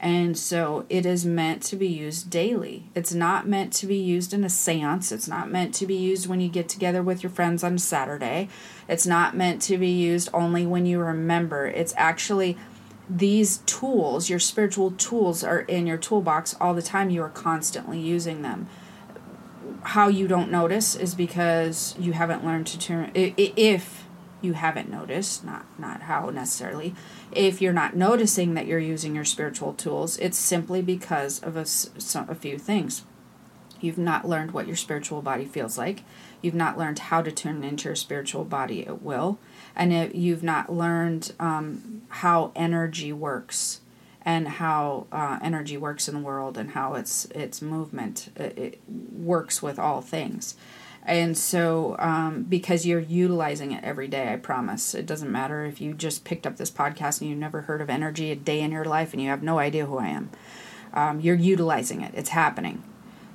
And 0.00 0.38
so 0.38 0.86
it 0.88 1.04
is 1.04 1.26
meant 1.26 1.62
to 1.64 1.76
be 1.76 1.88
used 1.88 2.30
daily. 2.30 2.88
It's 2.94 3.12
not 3.12 3.48
meant 3.48 3.72
to 3.74 3.86
be 3.86 3.96
used 3.96 4.32
in 4.32 4.44
a 4.44 4.48
seance. 4.48 5.10
It's 5.10 5.26
not 5.26 5.50
meant 5.50 5.74
to 5.74 5.86
be 5.86 5.96
used 5.96 6.28
when 6.28 6.40
you 6.40 6.48
get 6.48 6.68
together 6.68 7.02
with 7.02 7.22
your 7.22 7.30
friends 7.30 7.64
on 7.64 7.78
Saturday. 7.78 8.48
It's 8.88 9.06
not 9.06 9.36
meant 9.36 9.60
to 9.62 9.76
be 9.76 9.90
used 9.90 10.28
only 10.32 10.66
when 10.66 10.86
you 10.86 11.00
remember. 11.00 11.66
It's 11.66 11.94
actually 11.96 12.56
these 13.10 13.58
tools, 13.66 14.30
your 14.30 14.38
spiritual 14.38 14.92
tools, 14.92 15.42
are 15.42 15.60
in 15.62 15.86
your 15.86 15.98
toolbox 15.98 16.54
all 16.60 16.74
the 16.74 16.82
time. 16.82 17.10
You 17.10 17.22
are 17.22 17.30
constantly 17.30 17.98
using 17.98 18.42
them. 18.42 18.68
How 19.82 20.08
you 20.08 20.28
don't 20.28 20.50
notice 20.50 20.94
is 20.94 21.14
because 21.14 21.96
you 21.98 22.12
haven't 22.12 22.44
learned 22.44 22.68
to 22.68 22.78
turn. 22.78 23.10
If 23.14 24.04
you 24.40 24.52
haven't 24.52 24.90
noticed, 24.90 25.44
not 25.44 25.66
not 25.78 26.02
how 26.02 26.30
necessarily. 26.30 26.94
If 27.32 27.60
you're 27.60 27.72
not 27.72 27.96
noticing 27.96 28.54
that 28.54 28.66
you're 28.66 28.78
using 28.78 29.14
your 29.14 29.24
spiritual 29.24 29.74
tools, 29.74 30.16
it's 30.18 30.38
simply 30.38 30.82
because 30.82 31.40
of 31.40 31.56
a, 31.56 31.66
a 32.30 32.34
few 32.34 32.58
things. 32.58 33.04
You've 33.80 33.98
not 33.98 34.28
learned 34.28 34.52
what 34.52 34.66
your 34.66 34.76
spiritual 34.76 35.22
body 35.22 35.44
feels 35.44 35.78
like. 35.78 36.02
You've 36.42 36.54
not 36.54 36.78
learned 36.78 36.98
how 36.98 37.22
to 37.22 37.30
turn 37.30 37.62
into 37.62 37.88
your 37.88 37.96
spiritual 37.96 38.44
body 38.44 38.86
at 38.86 39.02
will, 39.02 39.38
and 39.76 40.14
you've 40.14 40.42
not 40.42 40.72
learned 40.72 41.32
um, 41.38 42.02
how 42.08 42.52
energy 42.54 43.12
works 43.12 43.80
and 44.22 44.46
how 44.48 45.06
uh, 45.10 45.38
energy 45.42 45.76
works 45.76 46.08
in 46.08 46.14
the 46.14 46.20
world 46.20 46.58
and 46.58 46.72
how 46.72 46.94
its 46.94 47.24
its 47.26 47.62
movement 47.62 48.30
it, 48.36 48.58
it 48.58 48.80
works 48.88 49.62
with 49.62 49.78
all 49.78 50.00
things. 50.00 50.54
And 51.08 51.38
so, 51.38 51.96
um, 51.98 52.42
because 52.42 52.84
you're 52.84 53.00
utilizing 53.00 53.72
it 53.72 53.82
every 53.82 54.08
day, 54.08 54.30
I 54.30 54.36
promise. 54.36 54.94
It 54.94 55.06
doesn't 55.06 55.32
matter 55.32 55.64
if 55.64 55.80
you 55.80 55.94
just 55.94 56.22
picked 56.22 56.46
up 56.46 56.58
this 56.58 56.70
podcast 56.70 57.22
and 57.22 57.30
you've 57.30 57.38
never 57.38 57.62
heard 57.62 57.80
of 57.80 57.88
energy 57.88 58.30
a 58.30 58.36
day 58.36 58.60
in 58.60 58.70
your 58.70 58.84
life 58.84 59.14
and 59.14 59.22
you 59.22 59.30
have 59.30 59.42
no 59.42 59.58
idea 59.58 59.86
who 59.86 59.96
I 59.96 60.08
am. 60.08 60.28
Um, 60.92 61.20
you're 61.20 61.34
utilizing 61.34 62.02
it, 62.02 62.12
it's 62.14 62.28
happening. 62.28 62.82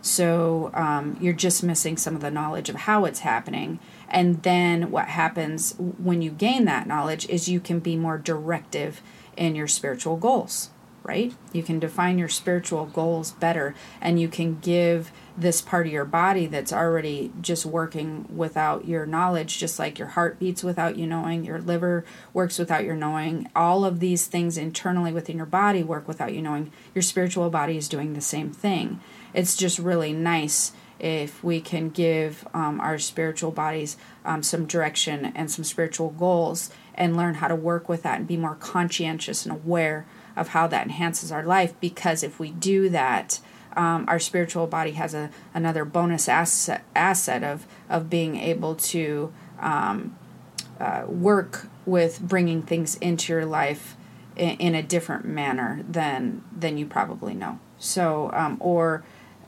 So, 0.03 0.69
um, 0.75 1.17
you're 1.19 1.33
just 1.33 1.63
missing 1.63 1.97
some 1.97 2.13
of 2.13 2.21
the 2.21 2.29
knowledge 2.29 2.69
of 2.69 2.75
how 2.75 3.05
it's 3.05 3.21
happening. 3.21 3.79
And 4.07 4.43
then, 4.43 4.91
what 4.91 5.07
happens 5.07 5.73
when 5.79 6.21
you 6.21 6.29
gain 6.29 6.65
that 6.65 6.85
knowledge 6.85 7.27
is 7.27 7.49
you 7.49 7.59
can 7.59 7.79
be 7.79 7.95
more 7.95 8.19
directive 8.19 9.01
in 9.35 9.55
your 9.55 9.67
spiritual 9.67 10.17
goals 10.17 10.69
right? 11.03 11.33
You 11.51 11.63
can 11.63 11.79
define 11.79 12.17
your 12.17 12.29
spiritual 12.29 12.85
goals 12.85 13.31
better 13.31 13.75
and 14.01 14.19
you 14.19 14.27
can 14.29 14.59
give 14.59 15.11
this 15.35 15.61
part 15.61 15.87
of 15.87 15.91
your 15.91 16.05
body 16.05 16.45
that's 16.45 16.71
already 16.71 17.31
just 17.41 17.65
working 17.65 18.25
without 18.33 18.87
your 18.87 19.05
knowledge, 19.05 19.57
just 19.57 19.79
like 19.79 19.99
your 19.99 20.09
heart 20.09 20.39
beats 20.39 20.63
without 20.63 20.95
you 20.95 21.07
knowing, 21.07 21.43
your 21.43 21.59
liver 21.59 22.05
works 22.33 22.57
without 22.57 22.83
your 22.83 22.95
knowing. 22.95 23.49
All 23.55 23.83
of 23.83 23.99
these 23.99 24.27
things 24.27 24.57
internally 24.57 25.11
within 25.11 25.37
your 25.37 25.45
body 25.45 25.83
work 25.83 26.07
without 26.07 26.33
you 26.33 26.41
knowing. 26.41 26.71
Your 26.95 27.01
spiritual 27.01 27.49
body 27.49 27.77
is 27.77 27.89
doing 27.89 28.13
the 28.13 28.21
same 28.21 28.51
thing. 28.51 28.99
It's 29.33 29.55
just 29.55 29.79
really 29.79 30.13
nice 30.13 30.71
if 30.99 31.43
we 31.43 31.59
can 31.59 31.89
give 31.89 32.47
um, 32.53 32.79
our 32.79 32.97
spiritual 32.97 33.51
bodies 33.51 33.97
um, 34.23 34.41
some 34.41 34.65
direction 34.65 35.33
and 35.35 35.51
some 35.51 35.63
spiritual 35.63 36.11
goals 36.11 36.69
and 36.95 37.17
learn 37.17 37.35
how 37.35 37.47
to 37.47 37.55
work 37.55 37.89
with 37.89 38.03
that 38.03 38.19
and 38.19 38.27
be 38.27 38.37
more 38.37 38.55
conscientious 38.55 39.45
and 39.45 39.53
aware 39.53 40.05
of 40.35 40.49
how 40.49 40.67
that 40.67 40.83
enhances 40.83 41.31
our 41.31 41.43
life 41.43 41.73
because 41.79 42.23
if 42.23 42.39
we 42.39 42.51
do 42.51 42.89
that 42.89 43.39
um, 43.75 44.05
our 44.07 44.19
spiritual 44.19 44.67
body 44.67 44.91
has 44.91 45.13
a 45.13 45.29
another 45.53 45.85
bonus 45.85 46.29
asset 46.29 46.83
asset 46.95 47.43
of 47.43 47.65
of 47.89 48.09
being 48.09 48.35
able 48.37 48.75
to 48.75 49.33
um, 49.59 50.15
uh, 50.79 51.05
work 51.07 51.67
with 51.85 52.19
bringing 52.21 52.61
things 52.61 52.95
into 52.95 53.33
your 53.33 53.45
life 53.45 53.95
in, 54.35 54.49
in, 54.57 54.75
a 54.75 54.83
different 54.83 55.25
manner 55.25 55.83
than 55.87 56.43
than 56.55 56.77
you 56.77 56.85
probably 56.85 57.33
know. 57.33 57.59
So 57.77 58.29
um, 58.33 58.57
or 58.59 59.03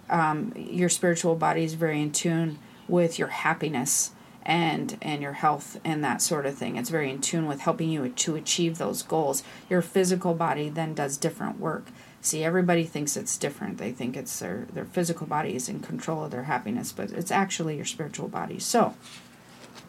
um, 0.09 0.53
your 0.55 0.89
spiritual 0.89 1.35
body 1.35 1.63
is 1.63 1.73
very 1.73 2.01
in 2.01 2.11
tune 2.11 2.59
with 2.87 3.17
your 3.17 3.29
happiness 3.29 4.11
and 4.45 4.97
and 5.01 5.21
your 5.21 5.33
health 5.33 5.79
and 5.83 6.03
that 6.03 6.21
sort 6.21 6.45
of 6.45 6.55
thing. 6.55 6.75
It's 6.75 6.89
very 6.89 7.09
in 7.09 7.21
tune 7.21 7.47
with 7.47 7.61
helping 7.61 7.89
you 7.89 8.07
to 8.07 8.35
achieve 8.35 8.77
those 8.77 9.01
goals. 9.01 9.43
Your 9.69 9.81
physical 9.81 10.33
body 10.33 10.69
then 10.69 10.93
does 10.93 11.17
different 11.17 11.59
work. 11.59 11.87
See, 12.21 12.43
everybody 12.43 12.85
thinks 12.85 13.15
it's 13.15 13.37
different. 13.37 13.77
They 13.77 13.91
think 13.91 14.15
it's 14.17 14.39
their 14.39 14.67
their 14.73 14.85
physical 14.85 15.27
body 15.27 15.55
is 15.55 15.69
in 15.69 15.79
control 15.79 16.23
of 16.23 16.31
their 16.31 16.43
happiness, 16.43 16.91
but 16.91 17.11
it's 17.11 17.31
actually 17.31 17.75
your 17.75 17.85
spiritual 17.85 18.27
body. 18.27 18.59
So, 18.59 18.95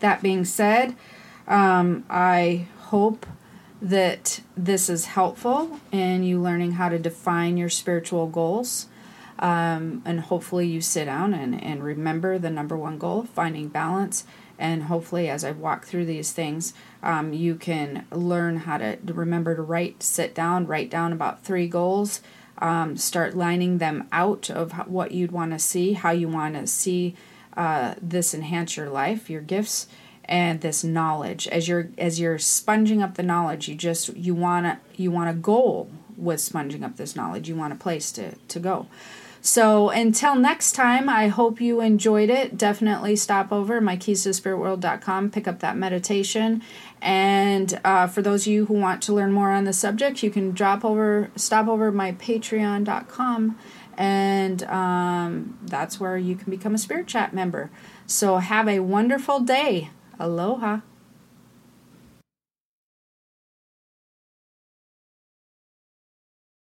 that 0.00 0.22
being 0.22 0.44
said, 0.44 0.96
um, 1.46 2.04
I 2.10 2.66
hope 2.88 3.26
that 3.80 4.40
this 4.56 4.88
is 4.88 5.06
helpful 5.06 5.80
in 5.92 6.22
you 6.22 6.40
learning 6.40 6.72
how 6.72 6.88
to 6.88 6.98
define 6.98 7.56
your 7.56 7.68
spiritual 7.68 8.26
goals. 8.26 8.86
Um, 9.38 10.00
and 10.06 10.20
hopefully, 10.20 10.66
you 10.66 10.80
sit 10.80 11.04
down 11.04 11.34
and, 11.34 11.62
and 11.62 11.84
remember 11.84 12.38
the 12.38 12.50
number 12.50 12.76
one 12.76 12.98
goal 12.98 13.24
finding 13.24 13.68
balance. 13.68 14.24
And 14.58 14.84
hopefully, 14.84 15.28
as 15.28 15.44
I 15.44 15.52
walk 15.52 15.84
through 15.84 16.06
these 16.06 16.32
things, 16.32 16.72
um, 17.02 17.32
you 17.32 17.56
can 17.56 18.06
learn 18.10 18.58
how 18.58 18.78
to 18.78 18.98
remember 19.04 19.54
to 19.54 19.62
write, 19.62 20.02
sit 20.02 20.34
down, 20.34 20.66
write 20.66 20.90
down 20.90 21.12
about 21.12 21.44
three 21.44 21.68
goals. 21.68 22.20
Um, 22.58 22.96
start 22.96 23.36
lining 23.36 23.78
them 23.78 24.08
out 24.12 24.48
of 24.48 24.72
what 24.88 25.12
you'd 25.12 25.30
want 25.30 25.52
to 25.52 25.58
see, 25.58 25.92
how 25.92 26.10
you 26.10 26.26
want 26.26 26.54
to 26.54 26.66
see 26.66 27.14
uh, 27.54 27.94
this 28.00 28.32
enhance 28.32 28.78
your 28.78 28.88
life, 28.88 29.28
your 29.28 29.42
gifts, 29.42 29.88
and 30.24 30.60
this 30.60 30.84
knowledge. 30.84 31.46
As 31.48 31.68
you're 31.68 31.88
as 31.98 32.20
you're 32.20 32.38
sponging 32.38 33.02
up 33.02 33.14
the 33.14 33.22
knowledge, 33.22 33.68
you 33.68 33.74
just 33.74 34.14
you 34.16 34.34
wanna 34.34 34.80
you 34.94 35.10
want 35.10 35.30
a 35.30 35.34
goal 35.34 35.90
with 36.16 36.40
sponging 36.40 36.84
up 36.84 36.96
this 36.96 37.14
knowledge. 37.16 37.48
You 37.48 37.56
want 37.56 37.72
a 37.72 37.76
place 37.76 38.10
to 38.12 38.34
to 38.34 38.60
go. 38.60 38.86
So 39.46 39.90
until 39.90 40.34
next 40.34 40.72
time, 40.72 41.08
I 41.08 41.28
hope 41.28 41.60
you 41.60 41.80
enjoyed 41.80 42.30
it. 42.30 42.58
Definitely 42.58 43.14
stop 43.14 43.52
over 43.52 43.80
my 43.80 43.96
keys 43.96 44.24
to 44.24 44.30
spiritworld.com, 44.30 45.30
pick 45.30 45.46
up 45.46 45.60
that 45.60 45.76
meditation. 45.76 46.62
And 47.00 47.78
uh, 47.84 48.08
for 48.08 48.22
those 48.22 48.44
of 48.44 48.52
you 48.52 48.66
who 48.66 48.74
want 48.74 49.02
to 49.02 49.12
learn 49.12 49.30
more 49.30 49.52
on 49.52 49.62
the 49.62 49.72
subject, 49.72 50.24
you 50.24 50.32
can 50.32 50.50
drop 50.50 50.84
over, 50.84 51.30
stop 51.36 51.68
over 51.68 51.92
my 51.92 52.10
patreon.com 52.10 53.56
and 53.96 54.62
um, 54.64 55.56
that's 55.62 56.00
where 56.00 56.18
you 56.18 56.34
can 56.34 56.50
become 56.50 56.74
a 56.74 56.78
Spirit 56.78 57.06
Chat 57.06 57.32
member. 57.32 57.70
So 58.04 58.38
have 58.38 58.66
a 58.66 58.80
wonderful 58.80 59.38
day. 59.38 59.90
Aloha. 60.18 60.80